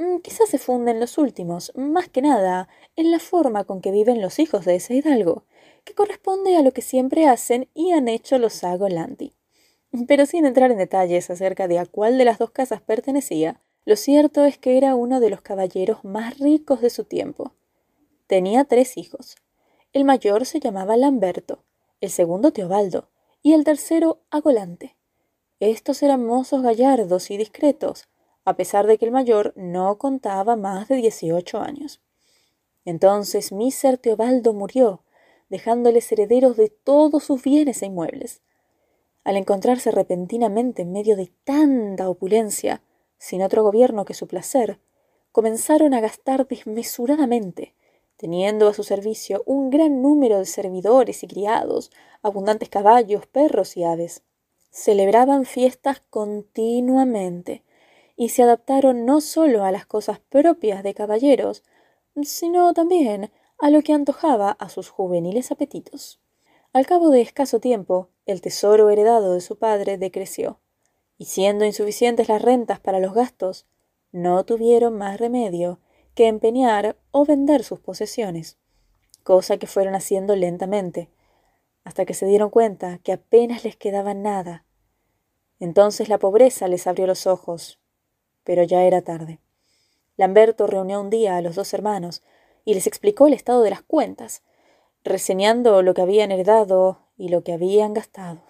[0.02, 4.20] Mm, quizás se funden los últimos, más que nada, en la forma con que viven
[4.20, 5.44] los hijos de ese hidalgo,
[5.84, 9.36] que corresponde a lo que siempre hacen y han hecho los Agolanti.
[10.08, 13.96] Pero sin entrar en detalles acerca de a cuál de las dos casas pertenecía, lo
[13.96, 17.52] cierto es que era uno de los caballeros más ricos de su tiempo.
[18.26, 19.36] Tenía tres hijos.
[19.94, 21.64] El mayor se llamaba Lamberto,
[22.00, 23.10] el segundo Teobaldo
[23.44, 24.96] y el tercero Agolante.
[25.60, 28.08] Estos eran mozos gallardos y discretos,
[28.46, 32.02] a pesar de que el mayor no contaba más de dieciocho años.
[32.86, 35.04] Entonces Miser Teobaldo murió,
[35.50, 38.42] dejándoles herederos de todos sus bienes e inmuebles.
[39.24, 42.82] Al encontrarse repentinamente en medio de tanta opulencia,
[43.18, 44.80] sin otro gobierno que su placer,
[45.32, 47.76] comenzaron a gastar desmesuradamente,
[48.18, 53.84] teniendo a su servicio un gran número de servidores y criados, abundantes caballos, perros y
[53.84, 54.24] aves.
[54.72, 57.64] Celebraban fiestas continuamente,
[58.22, 61.64] y se adaptaron no sólo a las cosas propias de caballeros,
[62.22, 66.22] sino también a lo que antojaba a sus juveniles apetitos.
[66.72, 70.60] Al cabo de escaso tiempo, el tesoro heredado de su padre decreció,
[71.18, 73.66] y siendo insuficientes las rentas para los gastos,
[74.12, 75.80] no tuvieron más remedio
[76.14, 78.60] que empeñar o vender sus posesiones,
[79.24, 81.10] cosa que fueron haciendo lentamente,
[81.84, 84.64] hasta que se dieron cuenta que apenas les quedaba nada.
[85.60, 87.81] Entonces la pobreza les abrió los ojos
[88.44, 89.40] pero ya era tarde.
[90.18, 92.22] Lamberto reunió un día a los dos hermanos
[92.66, 94.44] y les explicó el estado de las cuentas,
[95.04, 98.42] reseñando lo que habían heredado y lo que habían gastado.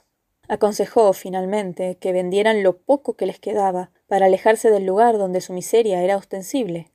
[0.48, 5.54] Aconsejó finalmente que vendieran lo poco que les quedaba para alejarse del lugar donde su
[5.54, 6.92] miseria era ostensible.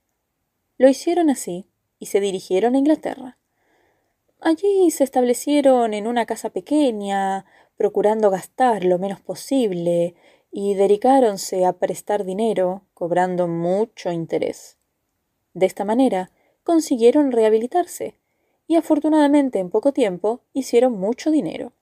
[0.77, 3.39] Lo hicieron así y se dirigieron a Inglaterra.
[4.41, 10.15] Allí se establecieron en una casa pequeña, procurando gastar lo menos posible
[10.59, 14.79] y dedicáronse a prestar dinero, cobrando mucho interés.
[15.53, 16.31] De esta manera
[16.65, 18.15] consiguieron rehabilitarse
[18.67, 21.75] y afortunadamente en poco tiempo hicieron mucho dinero.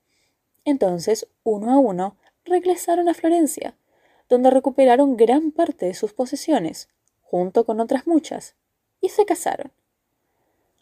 [0.65, 3.77] Entonces, uno a uno, regresaron a Florencia,
[4.29, 6.89] donde recuperaron gran parte de sus posesiones,
[7.23, 8.57] junto con otras muchas,
[9.01, 9.71] y se casaron.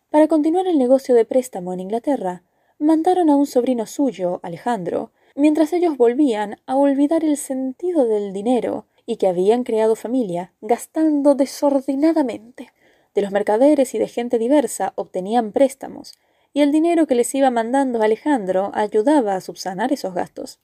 [0.09, 2.42] Para continuar el negocio de préstamo en Inglaterra,
[2.78, 8.87] mandaron a un sobrino suyo, Alejandro, mientras ellos volvían a olvidar el sentido del dinero
[9.07, 12.73] y que habían creado familia, gastando desordenadamente.
[13.14, 16.14] De los mercaderes y de gente diversa obtenían préstamos,
[16.53, 20.61] y el dinero que les iba mandando Alejandro ayudaba a subsanar esos gastos.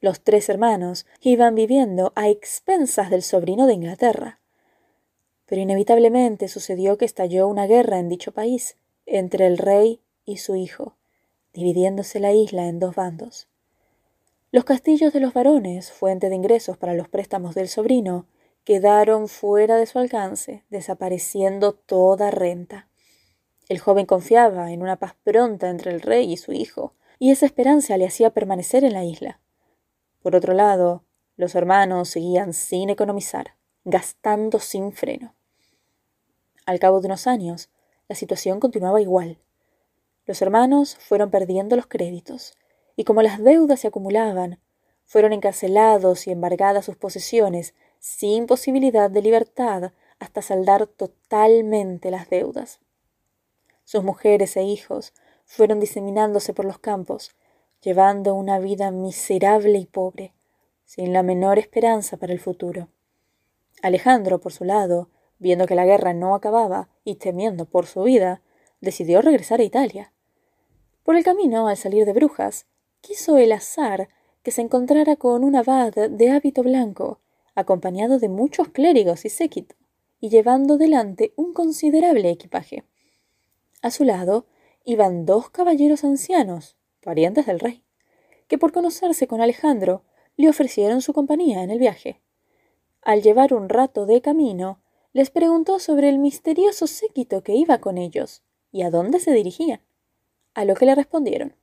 [0.00, 4.40] Los tres hermanos iban viviendo a expensas del sobrino de Inglaterra.
[5.46, 10.56] Pero inevitablemente sucedió que estalló una guerra en dicho país entre el rey y su
[10.56, 10.96] hijo,
[11.52, 13.48] dividiéndose la isla en dos bandos.
[14.54, 18.28] Los castillos de los varones, fuente de ingresos para los préstamos del sobrino,
[18.62, 22.86] quedaron fuera de su alcance, desapareciendo toda renta.
[23.68, 27.46] El joven confiaba en una paz pronta entre el rey y su hijo, y esa
[27.46, 29.40] esperanza le hacía permanecer en la isla.
[30.22, 31.02] Por otro lado,
[31.36, 35.34] los hermanos seguían sin economizar, gastando sin freno.
[36.64, 37.70] Al cabo de unos años,
[38.08, 39.36] la situación continuaba igual.
[40.26, 42.56] Los hermanos fueron perdiendo los créditos,
[42.96, 44.60] y como las deudas se acumulaban,
[45.04, 52.80] fueron encarcelados y embargadas sus posesiones sin posibilidad de libertad hasta saldar totalmente las deudas.
[53.84, 55.12] Sus mujeres e hijos
[55.44, 57.34] fueron diseminándose por los campos,
[57.82, 60.32] llevando una vida miserable y pobre,
[60.84, 62.88] sin la menor esperanza para el futuro.
[63.82, 68.40] Alejandro, por su lado, viendo que la guerra no acababa y temiendo por su vida,
[68.80, 70.12] decidió regresar a Italia.
[71.02, 72.66] Por el camino, al salir de Brujas,
[73.04, 74.08] quiso el azar
[74.42, 77.20] que se encontrara con un abad de hábito blanco,
[77.54, 79.74] acompañado de muchos clérigos y séquito,
[80.20, 82.84] y llevando delante un considerable equipaje.
[83.82, 84.46] A su lado
[84.84, 87.84] iban dos caballeros ancianos, parientes del rey,
[88.48, 90.02] que por conocerse con Alejandro
[90.36, 92.22] le ofrecieron su compañía en el viaje.
[93.02, 94.80] Al llevar un rato de camino,
[95.12, 99.82] les preguntó sobre el misterioso séquito que iba con ellos y a dónde se dirigían,
[100.54, 101.54] a lo que le respondieron.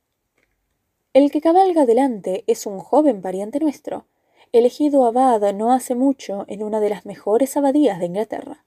[1.14, 4.06] El que cabalga delante es un joven pariente nuestro,
[4.50, 8.64] elegido abad no hace mucho en una de las mejores abadías de Inglaterra.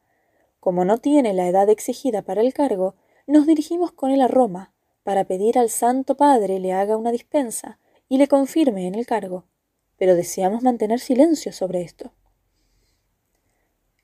[0.60, 2.93] Como no tiene la edad exigida para el cargo,
[3.25, 7.79] nos dirigimos con él a Roma para pedir al Santo Padre le haga una dispensa
[8.10, 9.45] y le confirme en el cargo,
[9.97, 12.12] pero deseamos mantener silencio sobre esto.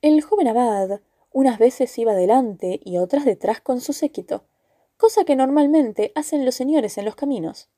[0.01, 1.01] El joven abad
[1.31, 4.45] unas veces iba delante y otras detrás con su séquito,
[4.97, 7.69] cosa que normalmente hacen los señores en los caminos.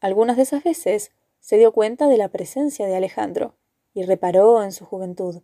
[0.00, 3.54] Algunas de esas veces se dio cuenta de la presencia de Alejandro
[3.94, 5.42] y reparó en su juventud,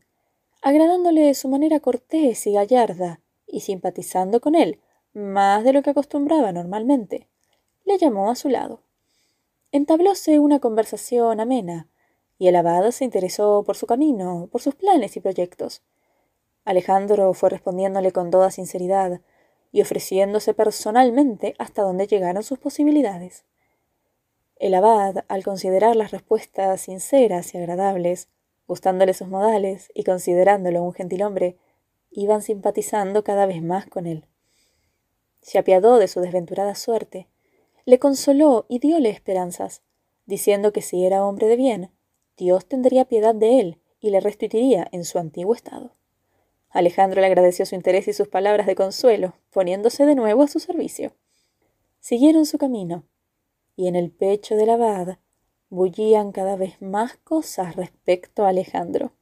[0.62, 4.80] agradándole su manera cortés y gallarda, y simpatizando con él
[5.12, 7.28] más de lo que acostumbraba normalmente,
[7.84, 8.82] le llamó a su lado.
[9.70, 11.88] Entablóse una conversación amena,
[12.38, 15.82] y el abad se interesó por su camino, por sus planes y proyectos.
[16.64, 19.20] Alejandro fue respondiéndole con toda sinceridad
[19.70, 23.44] y ofreciéndose personalmente hasta donde llegaron sus posibilidades.
[24.56, 28.28] El abad, al considerar las respuestas sinceras y agradables,
[28.66, 31.56] gustándole sus modales y considerándolo un gentilhombre,
[32.10, 34.26] iban simpatizando cada vez más con él.
[35.42, 37.28] Se apiadó de su desventurada suerte,
[37.84, 39.82] le consoló y diole esperanzas,
[40.24, 41.90] diciendo que si era hombre de bien,
[42.36, 45.94] Dios tendría piedad de él y le restituiría en su antiguo estado.
[46.70, 50.60] Alejandro le agradeció su interés y sus palabras de consuelo, poniéndose de nuevo a su
[50.60, 51.12] servicio.
[52.00, 53.04] Siguieron su camino,
[53.76, 55.18] y en el pecho del abad
[55.68, 59.12] bullían cada vez más cosas respecto a Alejandro.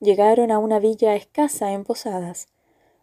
[0.00, 2.48] Llegaron a una villa escasa en Posadas,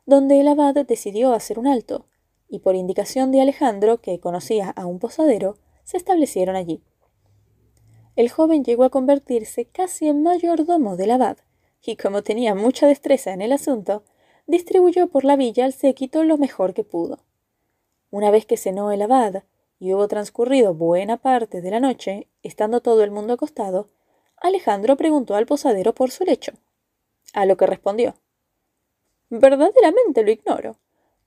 [0.06, 2.06] donde el abad decidió hacer un alto,
[2.47, 6.84] y por indicación de Alejandro, que conocía a un posadero, se establecieron allí.
[8.15, 11.38] El joven llegó a convertirse casi en mayordomo del abad,
[11.82, 14.03] y como tenía mucha destreza en el asunto,
[14.45, 17.23] distribuyó por la villa al séquito lo mejor que pudo.
[18.12, 19.43] Una vez que cenó el abad
[19.84, 23.89] y hubo transcurrido buena parte de la noche, estando todo el mundo acostado,
[24.38, 26.54] Alejandro preguntó al posadero por su lecho.
[27.34, 28.15] A lo que respondió
[29.30, 30.78] Verdaderamente lo ignoro.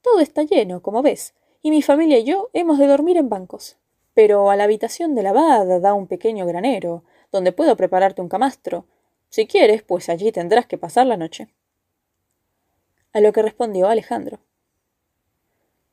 [0.01, 3.77] Todo está lleno, como ves, y mi familia y yo hemos de dormir en bancos.
[4.15, 8.87] Pero a la habitación del abad da un pequeño granero, donde puedo prepararte un camastro,
[9.29, 11.49] si quieres, pues allí tendrás que pasar la noche.
[13.13, 14.39] A lo que respondió Alejandro.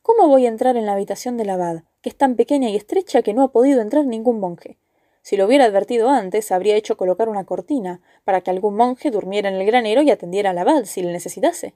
[0.03, 3.21] ¿Cómo voy a entrar en la habitación del abad, que es tan pequeña y estrecha
[3.21, 4.77] que no ha podido entrar ningún monje?
[5.21, 9.47] Si lo hubiera advertido antes, habría hecho colocar una cortina, para que algún monje durmiera
[9.47, 11.75] en el granero y atendiera al abad si le necesitase.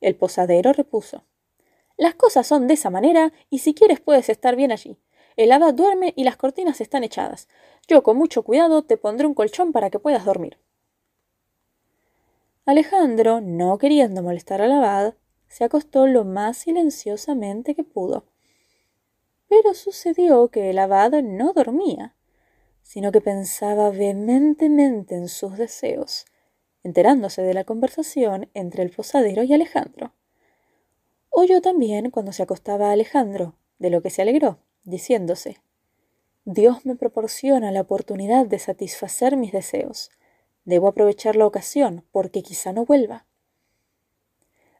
[0.00, 1.24] El posadero repuso.
[1.96, 4.96] Las cosas son de esa manera, y si quieres puedes estar bien allí.
[5.34, 7.48] El abad duerme y las cortinas están echadas.
[7.88, 10.58] Yo con mucho cuidado te pondré un colchón para que puedas dormir.
[12.66, 15.14] Alejandro, no queriendo molestar al abad,
[15.52, 18.24] se acostó lo más silenciosamente que pudo.
[19.48, 22.16] Pero sucedió que el abad no dormía,
[22.80, 26.24] sino que pensaba vehementemente en sus deseos,
[26.82, 30.14] enterándose de la conversación entre el posadero y Alejandro.
[31.28, 35.58] Oyó también cuando se acostaba Alejandro, de lo que se alegró, diciéndose
[36.46, 40.10] Dios me proporciona la oportunidad de satisfacer mis deseos.
[40.64, 43.26] Debo aprovechar la ocasión, porque quizá no vuelva.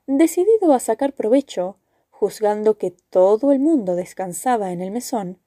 [0.07, 1.77] Decidido a sacar provecho,
[2.11, 5.39] juzgando que todo el mundo descansaba en el mesón,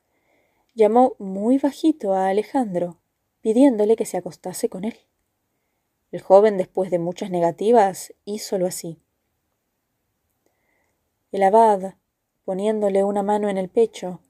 [0.74, 2.98] llamó muy bajito a Alejandro,
[3.42, 4.98] pidiéndole que se acostase con él.
[6.12, 8.98] El joven, después de muchas negativas, hízolo así.
[11.34, 11.96] El abad,
[12.46, 14.22] poniéndole una mano en el pecho,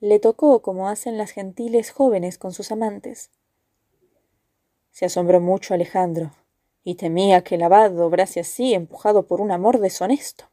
[0.00, 3.30] le tocó como hacen las gentiles jóvenes con sus amantes.
[4.92, 6.32] Se asombró mucho Alejandro,
[6.88, 10.46] y temía que el abad obrase así, empujado por un amor deshonesto.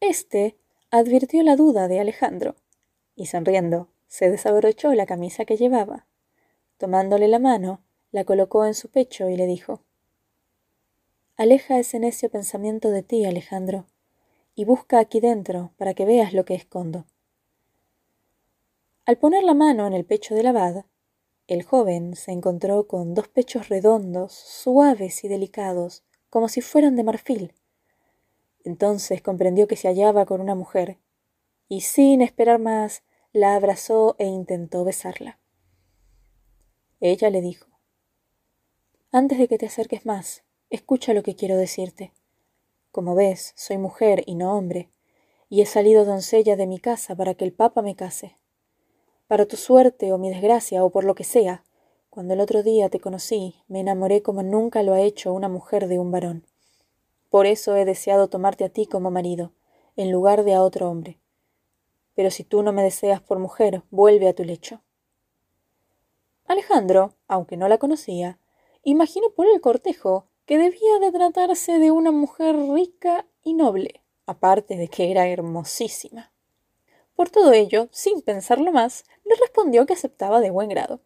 [0.00, 0.56] Este
[0.90, 2.56] advirtió la duda de Alejandro,
[3.14, 6.06] y sonriendo, se desabrochó la camisa que llevaba.
[6.78, 9.82] Tomándole la mano, la colocó en su pecho y le dijo
[11.36, 13.84] Aleja ese necio pensamiento de ti, Alejandro,
[14.54, 17.04] y busca aquí dentro para que veas lo que escondo.
[19.04, 20.86] Al poner la mano en el pecho del abad,
[21.46, 27.04] el joven se encontró con dos pechos redondos, suaves y delicados, como si fueran de
[27.04, 27.52] marfil.
[28.64, 30.98] Entonces comprendió que se hallaba con una mujer,
[31.68, 35.38] y sin esperar más, la abrazó e intentó besarla.
[37.00, 37.66] Ella le dijo,
[39.12, 42.12] Antes de que te acerques más, escucha lo que quiero decirte.
[42.90, 44.88] Como ves, soy mujer y no hombre,
[45.50, 48.38] y he salido doncella de mi casa para que el Papa me case
[49.34, 51.64] para tu suerte o mi desgracia o por lo que sea,
[52.08, 55.88] cuando el otro día te conocí, me enamoré como nunca lo ha hecho una mujer
[55.88, 56.46] de un varón.
[57.30, 59.50] Por eso he deseado tomarte a ti como marido,
[59.96, 61.18] en lugar de a otro hombre.
[62.14, 64.82] Pero si tú no me deseas por mujer, vuelve a tu lecho.
[66.46, 68.38] Alejandro, aunque no la conocía,
[68.84, 74.76] imaginó por el cortejo que debía de tratarse de una mujer rica y noble, aparte
[74.76, 76.30] de que era hermosísima.
[77.14, 81.00] Por todo ello, sin pensarlo más, le respondió que aceptaba de buen grado.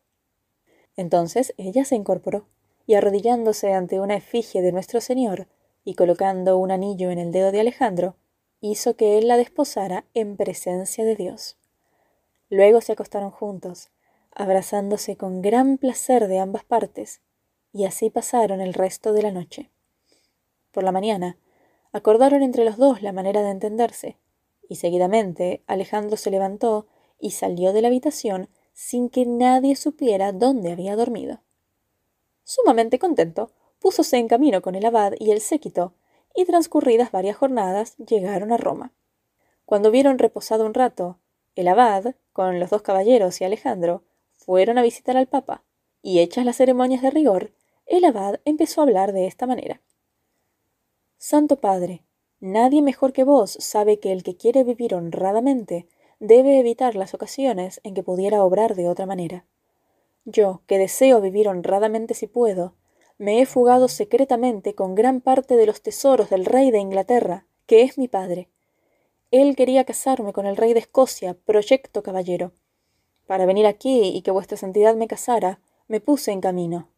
[0.96, 2.46] Entonces ella se incorporó,
[2.86, 5.46] y arrodillándose ante una efigie de nuestro Señor,
[5.84, 8.16] y colocando un anillo en el dedo de Alejandro,
[8.60, 11.56] hizo que él la desposara en presencia de Dios.
[12.50, 13.90] Luego se acostaron juntos,
[14.34, 17.20] abrazándose con gran placer de ambas partes,
[17.72, 19.70] y así pasaron el resto de la noche.
[20.72, 21.36] Por la mañana,
[21.92, 24.16] acordaron entre los dos la manera de entenderse,
[24.68, 26.86] y seguidamente Alejandro se levantó
[27.18, 31.40] y salió de la habitación sin que nadie supiera dónde había dormido.
[32.44, 33.50] Sumamente contento,
[33.80, 35.94] púsose en camino con el abad y el séquito,
[36.34, 38.92] y transcurridas varias jornadas llegaron a Roma.
[39.64, 41.18] Cuando hubieron reposado un rato,
[41.56, 44.04] el abad, con los dos caballeros y Alejandro,
[44.36, 45.64] fueron a visitar al papa,
[46.00, 47.52] y hechas las ceremonias de rigor,
[47.86, 49.80] el abad empezó a hablar de esta manera.
[51.16, 52.04] Santo Padre,
[52.40, 55.88] Nadie mejor que vos sabe que el que quiere vivir honradamente
[56.20, 59.44] debe evitar las ocasiones en que pudiera obrar de otra manera.
[60.24, 62.74] Yo, que deseo vivir honradamente si puedo,
[63.18, 67.82] me he fugado secretamente con gran parte de los tesoros del rey de Inglaterra, que
[67.82, 68.48] es mi padre.
[69.32, 72.52] Él quería casarme con el rey de Escocia, proyecto caballero.
[73.26, 76.88] Para venir aquí y que vuestra santidad me casara, me puse en camino.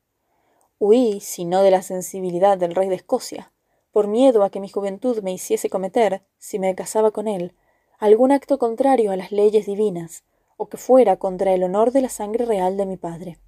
[0.78, 3.52] Huí, si no de la sensibilidad del rey de Escocia,
[3.92, 7.54] por miedo a que mi juventud me hiciese cometer, si me casaba con él,
[7.98, 10.24] algún acto contrario a las leyes divinas,
[10.56, 13.38] o que fuera contra el honor de la sangre real de mi padre.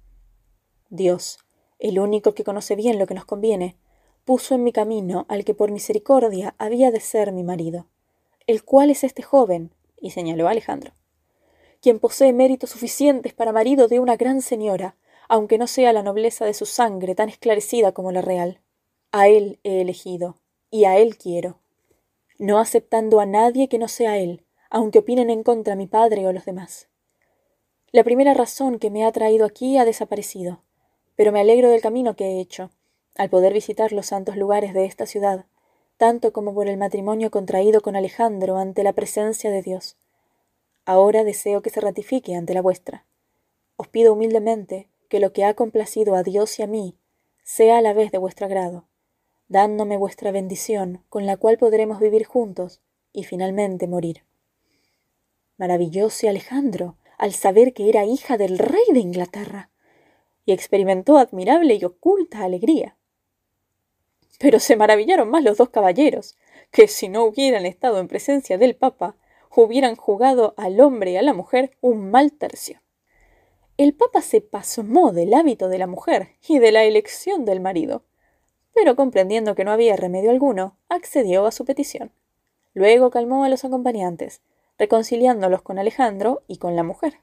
[0.89, 1.39] Dios,
[1.79, 3.77] el único que conoce bien lo que nos conviene,
[4.25, 7.87] puso en mi camino al que por misericordia había de ser mi marido,
[8.47, 10.93] el cual es este joven, y señaló a Alejandro,
[11.81, 14.95] quien posee méritos suficientes para marido de una gran señora,
[15.27, 18.61] aunque no sea la nobleza de su sangre tan esclarecida como la real.
[19.15, 20.39] A Él he elegido,
[20.71, 21.59] y a Él quiero,
[22.39, 26.33] no aceptando a nadie que no sea Él, aunque opinen en contra mi padre o
[26.33, 26.87] los demás.
[27.91, 30.63] La primera razón que me ha traído aquí ha desaparecido,
[31.15, 32.71] pero me alegro del camino que he hecho,
[33.15, 35.45] al poder visitar los santos lugares de esta ciudad,
[35.97, 39.95] tanto como por el matrimonio contraído con Alejandro ante la presencia de Dios.
[40.85, 43.05] Ahora deseo que se ratifique ante la vuestra.
[43.75, 46.95] Os pido humildemente que lo que ha complacido a Dios y a mí
[47.43, 48.87] sea a la vez de vuestro agrado
[49.47, 52.81] dándome vuestra bendición, con la cual podremos vivir juntos
[53.11, 54.23] y finalmente morir.
[55.57, 59.69] Maravillóse Alejandro al saber que era hija del rey de Inglaterra,
[60.45, 62.97] y experimentó admirable y oculta alegría.
[64.39, 66.37] Pero se maravillaron más los dos caballeros,
[66.71, 69.15] que si no hubieran estado en presencia del Papa,
[69.55, 72.81] hubieran jugado al hombre y a la mujer un mal tercio.
[73.77, 78.03] El Papa se pasmó del hábito de la mujer y de la elección del marido,
[78.73, 82.11] pero comprendiendo que no había remedio alguno, accedió a su petición.
[82.73, 84.41] Luego calmó a los acompañantes,
[84.77, 87.19] reconciliándolos con Alejandro y con la mujer.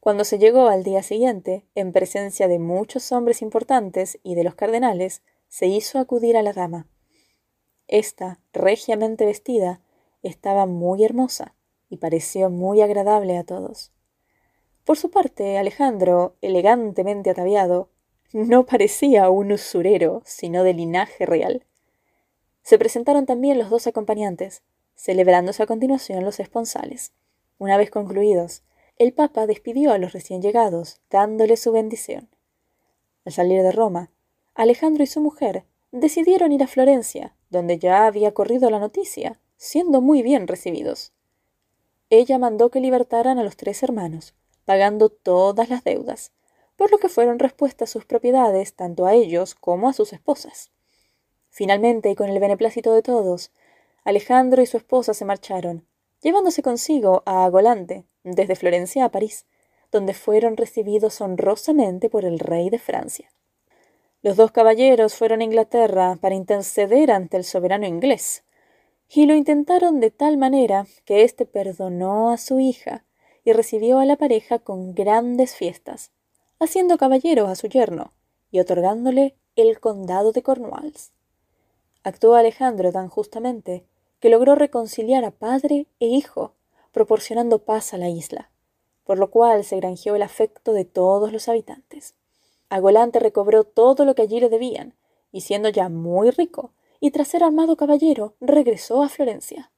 [0.00, 4.54] Cuando se llegó al día siguiente, en presencia de muchos hombres importantes y de los
[4.54, 6.86] cardenales, se hizo acudir a la dama.
[7.88, 9.80] Esta, regiamente vestida,
[10.22, 11.54] estaba muy hermosa
[11.88, 13.92] y pareció muy agradable a todos.
[14.84, 17.90] Por su parte, Alejandro, elegantemente ataviado,
[18.32, 21.64] no parecía un usurero, sino de linaje real.
[22.62, 24.62] Se presentaron también los dos acompañantes,
[24.94, 27.12] celebrándose a continuación los esponsales.
[27.58, 28.62] Una vez concluidos,
[28.98, 32.28] el Papa despidió a los recién llegados, dándoles su bendición.
[33.24, 34.10] Al salir de Roma,
[34.54, 40.00] Alejandro y su mujer decidieron ir a Florencia, donde ya había corrido la noticia, siendo
[40.00, 41.12] muy bien recibidos.
[42.10, 46.32] Ella mandó que libertaran a los tres hermanos, pagando todas las deudas,
[46.78, 50.70] por lo que fueron respuestas sus propiedades tanto a ellos como a sus esposas.
[51.50, 53.50] Finalmente, y con el beneplácito de todos,
[54.04, 55.84] Alejandro y su esposa se marcharon,
[56.22, 59.44] llevándose consigo a Agolante, desde Florencia a París,
[59.90, 63.28] donde fueron recibidos honrosamente por el rey de Francia.
[64.22, 68.44] Los dos caballeros fueron a Inglaterra para interceder ante el soberano inglés,
[69.08, 73.04] y lo intentaron de tal manera que éste perdonó a su hija
[73.42, 76.12] y recibió a la pareja con grandes fiestas,
[76.58, 78.12] haciendo caballero a su yerno
[78.50, 81.12] y otorgándole el condado de Cornwalls.
[82.02, 83.84] Actuó Alejandro tan justamente
[84.20, 86.52] que logró reconciliar a padre e hijo,
[86.92, 88.50] proporcionando paz a la isla,
[89.04, 92.14] por lo cual se granjeó el afecto de todos los habitantes.
[92.68, 94.94] Agolante recobró todo lo que allí le debían,
[95.32, 99.70] y siendo ya muy rico, y tras ser armado caballero, regresó a Florencia.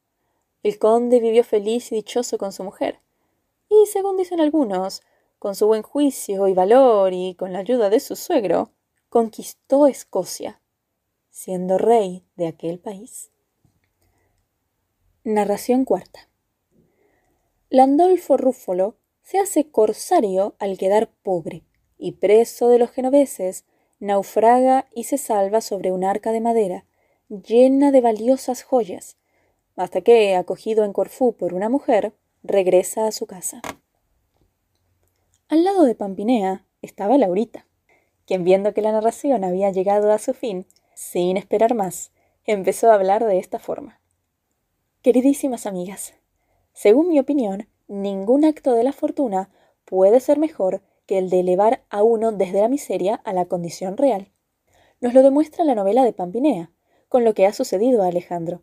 [0.62, 3.00] El conde vivió feliz y dichoso con su mujer,
[3.68, 5.02] y según dicen algunos,
[5.40, 8.70] con su buen juicio y valor y con la ayuda de su suegro,
[9.08, 10.60] conquistó Escocia,
[11.30, 13.32] siendo rey de aquel país.
[15.24, 16.28] Narración cuarta.
[17.70, 21.64] Landolfo Rúfolo se hace corsario al quedar pobre
[21.98, 23.64] y preso de los genoveses,
[23.98, 26.84] naufraga y se salva sobre un arca de madera
[27.30, 29.16] llena de valiosas joyas,
[29.76, 32.12] hasta que, acogido en Corfú por una mujer,
[32.42, 33.62] regresa a su casa.
[35.50, 37.66] Al lado de Pampinea estaba Laurita,
[38.24, 42.12] quien viendo que la narración había llegado a su fin, sin esperar más,
[42.44, 44.00] empezó a hablar de esta forma.
[45.02, 46.14] Queridísimas amigas,
[46.72, 49.50] según mi opinión, ningún acto de la fortuna
[49.84, 53.96] puede ser mejor que el de elevar a uno desde la miseria a la condición
[53.96, 54.30] real.
[55.00, 56.70] Nos lo demuestra la novela de Pampinea,
[57.08, 58.62] con lo que ha sucedido a Alejandro.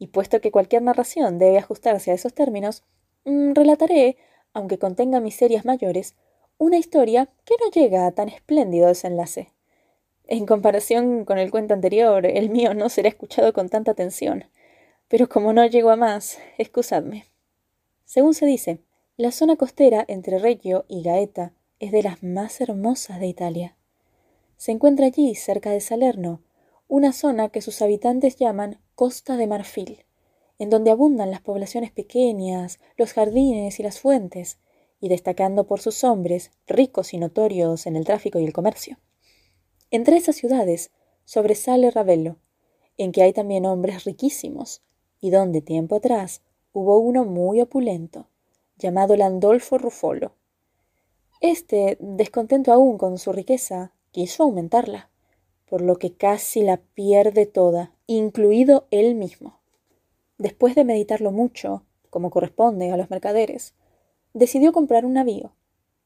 [0.00, 2.82] Y puesto que cualquier narración debe ajustarse a esos términos,
[3.24, 4.16] mm, relataré,
[4.52, 6.16] aunque contenga miserias mayores,
[6.58, 9.50] una historia que no llega a tan espléndido desenlace.
[10.26, 14.44] En comparación con el cuento anterior, el mío no será escuchado con tanta atención.
[15.08, 17.26] Pero como no llego a más, excusadme.
[18.04, 18.78] Según se dice,
[19.16, 23.76] la zona costera entre Reggio y Gaeta es de las más hermosas de Italia.
[24.56, 26.40] Se encuentra allí, cerca de Salerno,
[26.88, 30.04] una zona que sus habitantes llaman Costa de Marfil,
[30.58, 34.58] en donde abundan las poblaciones pequeñas, los jardines y las fuentes,
[35.04, 38.96] y destacando por sus hombres, ricos y notorios en el tráfico y el comercio.
[39.90, 40.92] Entre esas ciudades
[41.26, 42.38] sobresale Ravello,
[42.96, 44.80] en que hay también hombres riquísimos,
[45.20, 46.40] y donde tiempo atrás
[46.72, 48.28] hubo uno muy opulento,
[48.78, 50.32] llamado Landolfo Rufolo.
[51.42, 55.10] Este, descontento aún con su riqueza, quiso aumentarla,
[55.66, 59.60] por lo que casi la pierde toda, incluido él mismo.
[60.38, 63.74] Después de meditarlo mucho, como corresponde a los mercaderes,
[64.34, 65.52] decidió comprar un navío.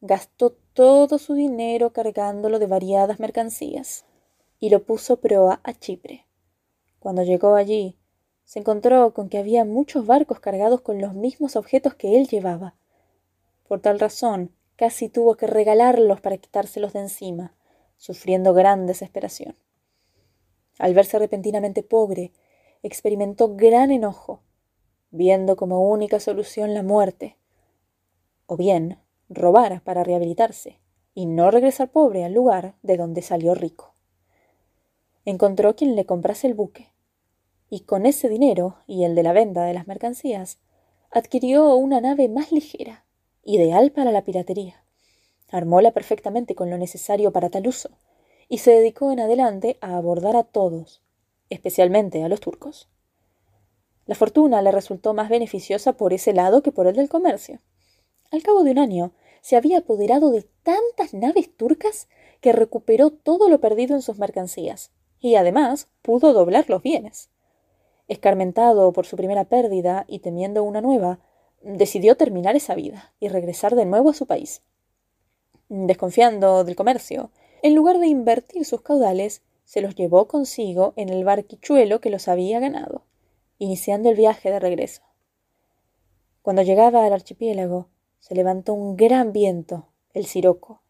[0.01, 4.05] Gastó todo su dinero cargándolo de variadas mercancías
[4.61, 6.26] y lo puso proa a Chipre.
[7.01, 7.97] Cuando llegó allí,
[8.45, 12.76] se encontró con que había muchos barcos cargados con los mismos objetos que él llevaba.
[13.66, 17.55] Por tal razón, casi tuvo que regalarlos para quitárselos de encima,
[17.97, 19.57] sufriendo gran desesperación.
[20.79, 22.33] Al verse repentinamente pobre,
[22.83, 24.43] experimentó gran enojo,
[25.11, 27.37] viendo como única solución la muerte,
[28.49, 30.80] o bien robar para rehabilitarse
[31.14, 33.94] y no regresar pobre al lugar de donde salió rico.
[35.24, 36.90] Encontró quien le comprase el buque,
[37.70, 40.59] y con ese dinero y el de la venta de las mercancías,
[41.11, 43.05] adquirió una nave más ligera,
[43.44, 44.82] ideal para la piratería.
[45.51, 47.90] Armóla perfectamente con lo necesario para tal uso,
[48.49, 51.03] y se dedicó en adelante a abordar a todos,
[51.51, 52.88] especialmente a los turcos.
[54.07, 57.61] La fortuna le resultó más beneficiosa por ese lado que por el del comercio.
[58.31, 62.09] Al cabo de un año, se había apoderado de tantas naves turcas
[62.41, 67.31] que recuperó todo lo perdido en sus mercancías, y además pudo doblar los bienes.
[68.07, 71.20] Escarmentado por su primera pérdida y temiendo una nueva,
[71.62, 74.62] decidió terminar esa vida y regresar de nuevo a su país.
[75.68, 77.31] Desconfiando del comercio,
[77.62, 82.29] en lugar de invertir sus caudales, se los llevó consigo en el barquichuelo que los
[82.29, 83.05] había ganado,
[83.59, 85.03] iniciando el viaje de regreso.
[86.43, 87.89] Cuando llegaba al archipiélago,
[88.19, 90.83] se levantó un gran viento, el siroco,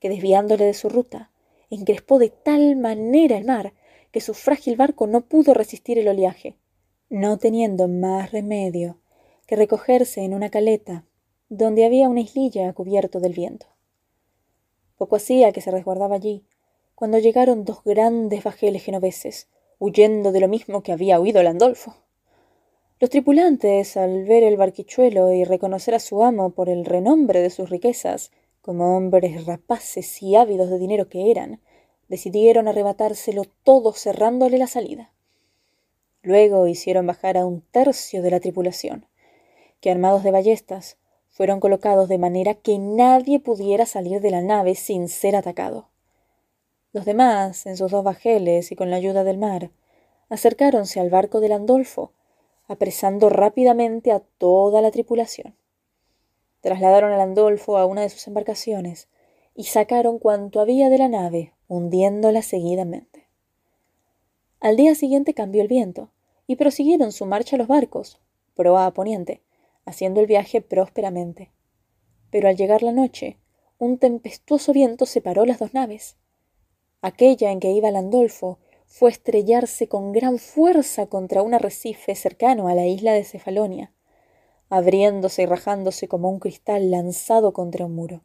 [0.00, 1.30] que desviándole de su ruta,
[1.70, 3.74] encrespó de tal manera el mar
[4.10, 6.56] que su frágil barco no pudo resistir el oleaje,
[7.10, 8.98] no teniendo más remedio
[9.46, 11.04] que recogerse en una caleta
[11.48, 13.66] donde había una islilla cubierto del viento.
[14.96, 16.44] Poco hacía que se resguardaba allí,
[16.94, 19.48] cuando llegaron dos grandes bajeles genoveses,
[19.78, 21.94] huyendo de lo mismo que había huido Landolfo.
[23.00, 27.50] Los tripulantes, al ver el barquichuelo y reconocer a su amo por el renombre de
[27.50, 31.60] sus riquezas, como hombres rapaces y ávidos de dinero que eran,
[32.08, 35.12] decidieron arrebatárselo todo cerrándole la salida.
[36.22, 39.06] Luego hicieron bajar a un tercio de la tripulación,
[39.80, 40.96] que armados de ballestas
[41.28, 45.88] fueron colocados de manera que nadie pudiera salir de la nave sin ser atacado.
[46.92, 49.70] Los demás, en sus dos bajeles y con la ayuda del mar,
[50.30, 52.12] acercáronse al barco del Andolfo,
[52.68, 55.56] apresando rápidamente a toda la tripulación.
[56.60, 59.08] Trasladaron al Andolfo a una de sus embarcaciones
[59.54, 63.26] y sacaron cuanto había de la nave, hundiéndola seguidamente.
[64.60, 66.10] Al día siguiente cambió el viento,
[66.46, 68.18] y prosiguieron su marcha los barcos,
[68.54, 69.42] proa a poniente,
[69.84, 71.52] haciendo el viaje prósperamente.
[72.30, 73.38] Pero al llegar la noche,
[73.78, 76.16] un tempestuoso viento separó las dos naves.
[77.02, 78.58] Aquella en que iba Landolfo
[78.88, 83.92] fue estrellarse con gran fuerza contra un arrecife cercano a la isla de Cefalonia,
[84.70, 88.24] abriéndose y rajándose como un cristal lanzado contra un muro.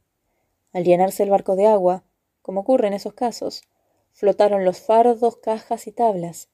[0.71, 2.03] Al llenarse el barco de agua,
[2.41, 3.61] como ocurre en esos casos,
[4.13, 6.49] flotaron los fardos, cajas y tablas,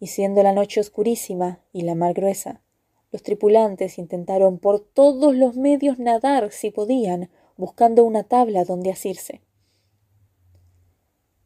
[0.00, 2.62] y siendo la noche oscurísima y la mar gruesa,
[3.12, 9.42] los tripulantes intentaron por todos los medios nadar si podían, buscando una tabla donde asirse.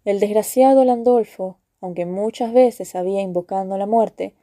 [0.07, 4.35] El desgraciado Landolfo, aunque muchas veces había invocado la muerte,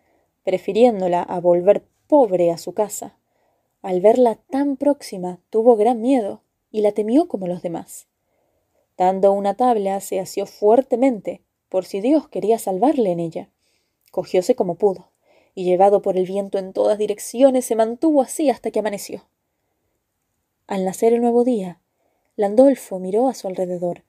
[0.44, 3.18] prefiriéndola a volver pobre a su casa,
[3.82, 8.08] al verla tan próxima tuvo gran miedo y la temió como los demás.
[8.98, 11.40] Dando una tabla, se asió fuertemente,
[11.70, 13.50] por si Dios quería salvarle en ella.
[14.12, 15.12] Cogióse como pudo,
[15.56, 19.24] y llevado por el viento en todas direcciones, se mantuvo así hasta que amaneció.
[20.68, 21.80] Al nacer el nuevo día,
[22.36, 24.04] Landolfo miró a su alrededor,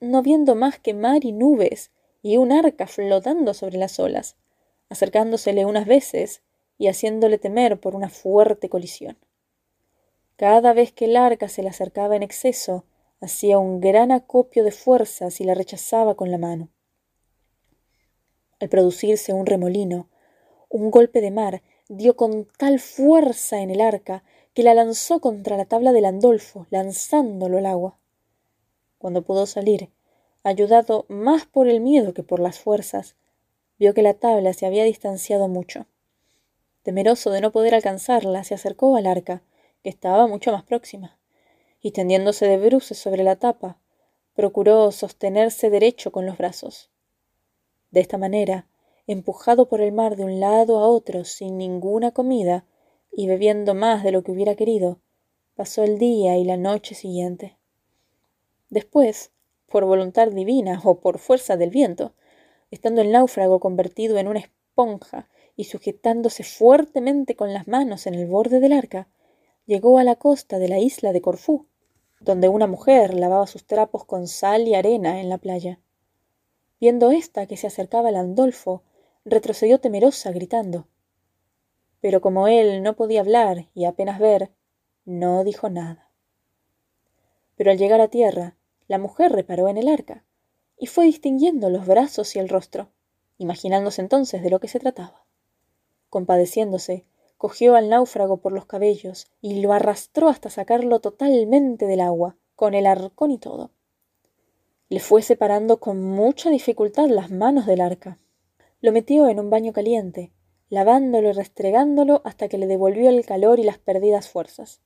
[0.00, 1.90] no viendo más que mar y nubes
[2.22, 4.36] y un arca flotando sobre las olas,
[4.88, 6.42] acercándosele unas veces
[6.78, 9.16] y haciéndole temer por una fuerte colisión.
[10.36, 12.84] Cada vez que el arca se le acercaba en exceso,
[13.20, 16.68] hacía un gran acopio de fuerzas y la rechazaba con la mano.
[18.60, 20.08] Al producirse un remolino,
[20.68, 25.56] un golpe de mar dio con tal fuerza en el arca que la lanzó contra
[25.56, 27.98] la tabla del Andolfo, lanzándolo al agua.
[28.98, 29.90] Cuando pudo salir,
[30.42, 33.16] ayudado más por el miedo que por las fuerzas,
[33.78, 35.86] vio que la tabla se había distanciado mucho.
[36.82, 39.42] Temeroso de no poder alcanzarla, se acercó al arca,
[39.82, 41.18] que estaba mucho más próxima
[41.86, 43.78] y tendiéndose de bruces sobre la tapa,
[44.34, 46.90] procuró sostenerse derecho con los brazos.
[47.92, 48.66] De esta manera,
[49.06, 52.64] empujado por el mar de un lado a otro sin ninguna comida
[53.12, 54.98] y bebiendo más de lo que hubiera querido,
[55.54, 57.56] pasó el día y la noche siguiente.
[58.68, 59.30] Después,
[59.66, 62.14] por voluntad divina o por fuerza del viento,
[62.70, 68.26] estando el náufrago convertido en una esponja y sujetándose fuertemente con las manos en el
[68.26, 69.08] borde del arca,
[69.66, 71.66] llegó a la costa de la isla de Corfú,
[72.20, 75.80] donde una mujer lavaba sus trapos con sal y arena en la playa.
[76.80, 78.82] Viendo ésta que se acercaba al Andolfo,
[79.24, 80.86] retrocedió temerosa, gritando.
[82.00, 84.50] Pero como él no podía hablar y apenas ver,
[85.04, 86.05] no dijo nada.
[87.56, 90.24] Pero al llegar a tierra, la mujer reparó en el arca,
[90.78, 92.90] y fue distinguiendo los brazos y el rostro,
[93.38, 95.24] imaginándose entonces de lo que se trataba.
[96.10, 97.04] Compadeciéndose,
[97.36, 102.74] cogió al náufrago por los cabellos y lo arrastró hasta sacarlo totalmente del agua, con
[102.74, 103.70] el arcón y todo.
[104.88, 108.18] Le fue separando con mucha dificultad las manos del arca.
[108.80, 110.32] Lo metió en un baño caliente,
[110.68, 114.80] lavándolo y restregándolo hasta que le devolvió el calor y las perdidas fuerzas.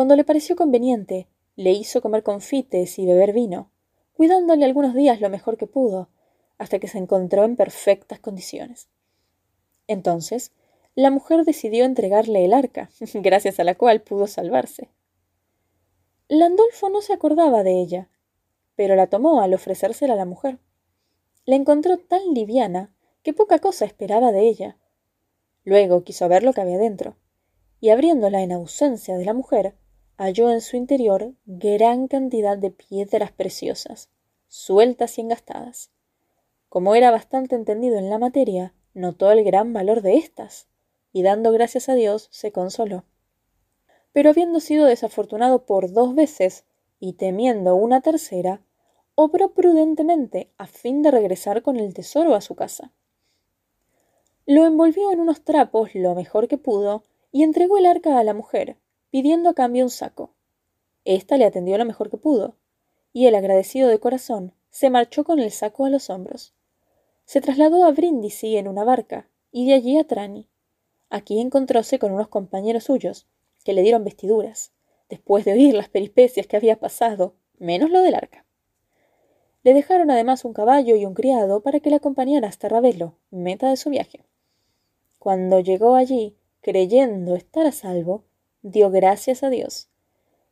[0.00, 3.70] Cuando le pareció conveniente, le hizo comer confites y beber vino,
[4.14, 6.08] cuidándole algunos días lo mejor que pudo,
[6.56, 8.88] hasta que se encontró en perfectas condiciones.
[9.88, 10.52] Entonces
[10.94, 14.88] la mujer decidió entregarle el arca, gracias a la cual pudo salvarse.
[16.28, 18.08] Landolfo no se acordaba de ella,
[18.76, 20.60] pero la tomó al ofrecérsela a la mujer.
[21.44, 22.90] La encontró tan liviana
[23.22, 24.78] que poca cosa esperaba de ella.
[25.62, 27.16] Luego quiso ver lo que había dentro,
[27.80, 29.74] y abriéndola en ausencia de la mujer,
[30.20, 34.10] halló en su interior gran cantidad de piedras preciosas,
[34.48, 35.92] sueltas y engastadas.
[36.68, 40.68] Como era bastante entendido en la materia, notó el gran valor de éstas
[41.10, 43.04] y dando gracias a Dios se consoló.
[44.12, 46.66] Pero habiendo sido desafortunado por dos veces
[46.98, 48.60] y temiendo una tercera,
[49.14, 52.92] obró prudentemente a fin de regresar con el tesoro a su casa.
[54.44, 58.34] Lo envolvió en unos trapos lo mejor que pudo y entregó el arca a la
[58.34, 58.76] mujer,
[59.10, 60.34] pidiendo a cambio un saco.
[61.04, 62.56] Esta le atendió lo mejor que pudo,
[63.12, 66.54] y el agradecido de corazón se marchó con el saco a los hombros.
[67.24, 70.48] Se trasladó a Brindisi en una barca, y de allí a Trani,
[71.12, 73.26] Aquí encontróse con unos compañeros suyos,
[73.64, 74.72] que le dieron vestiduras,
[75.08, 78.46] después de oír las peripecias que había pasado, menos lo del arca.
[79.64, 83.68] Le dejaron además un caballo y un criado para que le acompañara hasta Ravelo, meta
[83.68, 84.24] de su viaje.
[85.18, 88.22] Cuando llegó allí, creyendo estar a salvo,
[88.62, 89.88] dio gracias a Dios,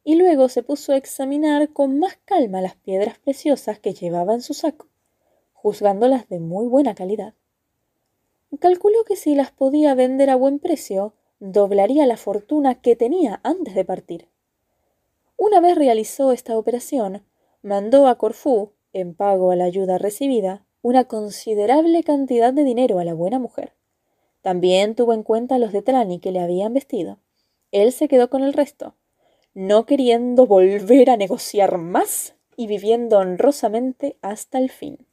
[0.05, 4.43] y luego se puso a examinar con más calma las piedras preciosas que llevaba en
[4.43, 4.89] su saco,
[5.53, 7.35] juzgándolas de muy buena calidad.
[8.61, 13.75] Calculó que si las podía vender a buen precio, doblaría la fortuna que tenía antes
[13.75, 14.29] de partir.
[15.37, 17.23] Una vez realizó esta operación,
[17.63, 23.05] mandó a Corfú en pago a la ayuda recibida, una considerable cantidad de dinero a
[23.05, 23.75] la buena mujer.
[24.41, 27.19] También tuvo en cuenta los de Trani que le habían vestido.
[27.73, 28.95] Él se quedó con el resto,
[29.55, 35.08] no queriendo volver a negociar más y viviendo honrosamente hasta el fin.